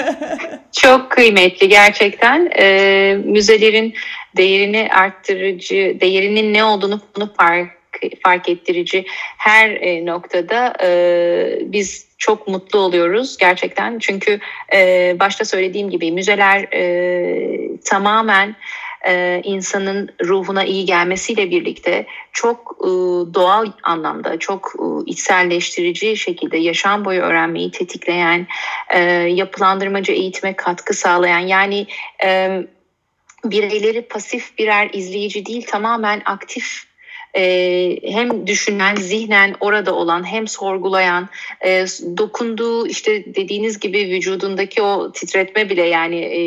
çok 0.73 1.11
kıymetli 1.11 1.69
gerçekten. 1.69 2.51
E, 2.59 2.69
müzelerin 3.49 3.95
değerini 4.37 4.89
arttırıcı, 4.93 5.97
değerinin 6.01 6.55
ne 6.55 6.65
olduğunu 6.65 7.01
bunu 7.17 7.33
fark 7.37 7.79
fark 8.23 8.49
ettirici 8.49 9.05
her 9.39 9.71
e, 9.71 10.07
noktada 10.07 10.75
e, 10.83 11.59
biz 11.63 12.09
çok 12.19 12.49
mutlu 12.49 12.79
oluyoruz 12.79 13.37
gerçekten. 13.37 13.99
Çünkü 13.99 14.41
e, 14.73 15.17
başta 15.21 15.45
söylediğim 15.45 15.91
gibi 15.91 16.13
müzeler 16.13 16.67
e, 16.73 17.79
tamamen 17.85 18.57
e, 19.07 19.41
insanın 19.45 20.11
ruhuna 20.25 20.65
iyi 20.65 20.85
gelmesiyle 20.85 21.51
birlikte 21.51 22.07
çok 22.33 22.77
e, 22.81 22.89
doğal 23.35 23.67
anlamda, 23.83 24.39
çok 24.39 24.73
e, 24.79 25.11
içselleştirici 25.11 26.17
şekilde 26.17 26.57
yaşam 26.59 27.05
boyu 27.05 27.21
öğrenmeyi 27.21 27.71
tetikleyen, 27.71 28.47
e, 28.91 29.01
yapılandırmacı 29.13 30.13
eğitime 30.13 30.57
katkı 30.57 30.95
sağlayan 30.95 31.39
yani... 31.39 31.87
E, 32.25 32.63
bireyleri 33.51 34.03
pasif 34.03 34.59
birer 34.59 34.91
izleyici 34.93 35.47
değil 35.47 35.67
tamamen 35.67 36.23
aktif 36.25 36.89
e, 37.35 37.99
hem 38.03 38.47
düşünen, 38.47 38.97
zihnen 38.97 39.55
orada 39.61 39.95
olan, 39.95 40.33
hem 40.33 40.49
sorgulayan, 40.49 41.29
e, 41.65 41.85
dokunduğu 42.19 42.87
işte 42.87 43.35
dediğiniz 43.35 43.81
gibi 43.81 43.99
vücudundaki 43.99 44.83
o 44.83 45.13
titretme 45.13 45.71
bile 45.71 45.83
yani 45.83 46.21
e, 46.21 46.41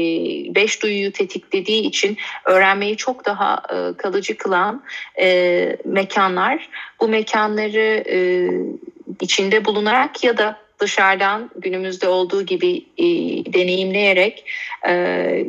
beş 0.56 0.84
duyuyu 0.84 1.12
tetiklediği 1.12 1.82
için 1.82 2.18
öğrenmeyi 2.45 2.97
çok 2.97 3.26
daha 3.26 3.62
e, 3.70 3.97
kalıcı 3.97 4.38
kılan 4.38 4.84
e, 5.22 5.78
mekanlar. 5.86 6.70
Bu 7.02 7.08
mekanları 7.08 8.04
e, 8.10 8.18
içinde 9.22 9.66
bulunarak 9.66 10.24
ya 10.24 10.38
da 10.38 10.58
dışarıdan 10.80 11.49
günümüzde 11.56 12.08
olduğu 12.08 12.45
gibi 12.45 12.86
e, 12.97 13.06
deneyimleyerek 13.54 14.45
e, 14.88 15.45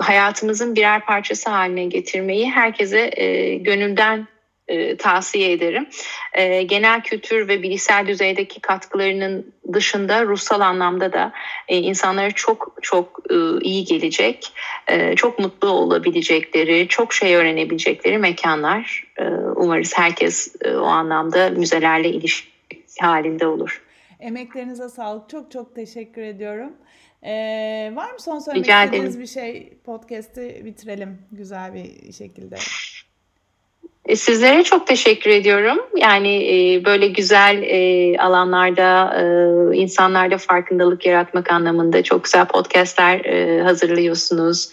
hayatımızın 0.00 0.76
birer 0.76 1.04
parçası 1.06 1.50
haline 1.50 1.84
getirmeyi 1.84 2.50
herkese 2.50 3.10
e, 3.16 3.54
gönülden 3.54 4.28
e, 4.68 4.96
tavsiye 4.96 5.52
ederim. 5.52 5.86
E, 6.32 6.62
genel 6.62 7.02
kültür 7.02 7.48
ve 7.48 7.62
bilişsel 7.62 8.06
düzeydeki 8.06 8.60
katkılarının 8.60 9.54
dışında 9.72 10.24
ruhsal 10.24 10.60
anlamda 10.60 11.12
da 11.12 11.32
e, 11.68 11.76
insanlara 11.76 12.30
çok 12.30 12.76
çok 12.82 13.20
e, 13.30 13.34
iyi 13.60 13.84
gelecek, 13.84 14.52
e, 14.88 15.16
çok 15.16 15.38
mutlu 15.38 15.68
olabilecekleri, 15.68 16.88
çok 16.88 17.12
şey 17.12 17.36
öğrenebilecekleri 17.36 18.18
mekanlar. 18.18 19.04
E, 19.18 19.24
umarız 19.56 19.92
herkes 19.98 20.56
e, 20.64 20.76
o 20.76 20.86
anlamda 20.86 21.50
müzelerle 21.50 22.08
ilişki 22.08 22.48
halinde 23.00 23.46
olur. 23.46 23.82
Emeklerinize 24.20 24.88
sağlık. 24.88 25.28
Çok 25.28 25.50
çok 25.50 25.74
teşekkür 25.74 26.22
ediyorum. 26.22 26.72
Ee, 27.22 27.92
var 27.94 28.12
mı 28.12 28.20
son 28.20 28.38
söylemek 28.38 28.68
istediğiniz 28.68 29.18
bir 29.18 29.26
şey? 29.26 29.78
Podcast'i 29.84 30.62
bitirelim 30.64 31.18
güzel 31.32 31.74
bir 31.74 32.12
şekilde. 32.12 32.56
E, 34.08 34.16
sizlere 34.16 34.64
çok 34.64 34.86
teşekkür 34.86 35.30
ediyorum. 35.30 35.78
Yani 35.96 36.28
e, 36.28 36.84
böyle 36.84 37.08
güzel 37.08 37.62
e, 37.62 38.18
alanlarda 38.18 39.18
insanlarda 39.74 40.38
farkındalık 40.38 41.06
yaratmak 41.06 41.52
anlamında 41.52 42.02
çok 42.02 42.24
güzel 42.24 42.46
podcastler 42.46 43.20
hazırlıyorsunuz. 43.62 44.68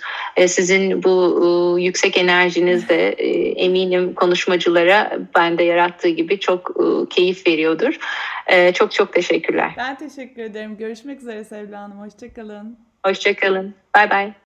Sizin 0.47 1.03
bu 1.03 1.77
yüksek 1.79 2.17
enerjiniz 2.17 2.89
de 2.89 3.09
eminim 3.51 4.13
konuşmacılara 4.13 5.19
bende 5.35 5.63
yarattığı 5.63 6.09
gibi 6.09 6.39
çok 6.39 6.71
keyif 7.09 7.47
veriyordur. 7.47 7.97
Çok 8.73 8.91
çok 8.91 9.13
teşekkürler. 9.13 9.71
Ben 9.77 9.95
teşekkür 9.95 10.41
ederim. 10.41 10.77
Görüşmek 10.77 11.19
üzere 11.19 11.43
Sevda 11.43 11.79
Hanım. 11.79 11.99
Hoşçakalın. 11.99 12.77
Hoşçakalın. 13.05 13.75
Bay 13.95 14.09
bay. 14.09 14.44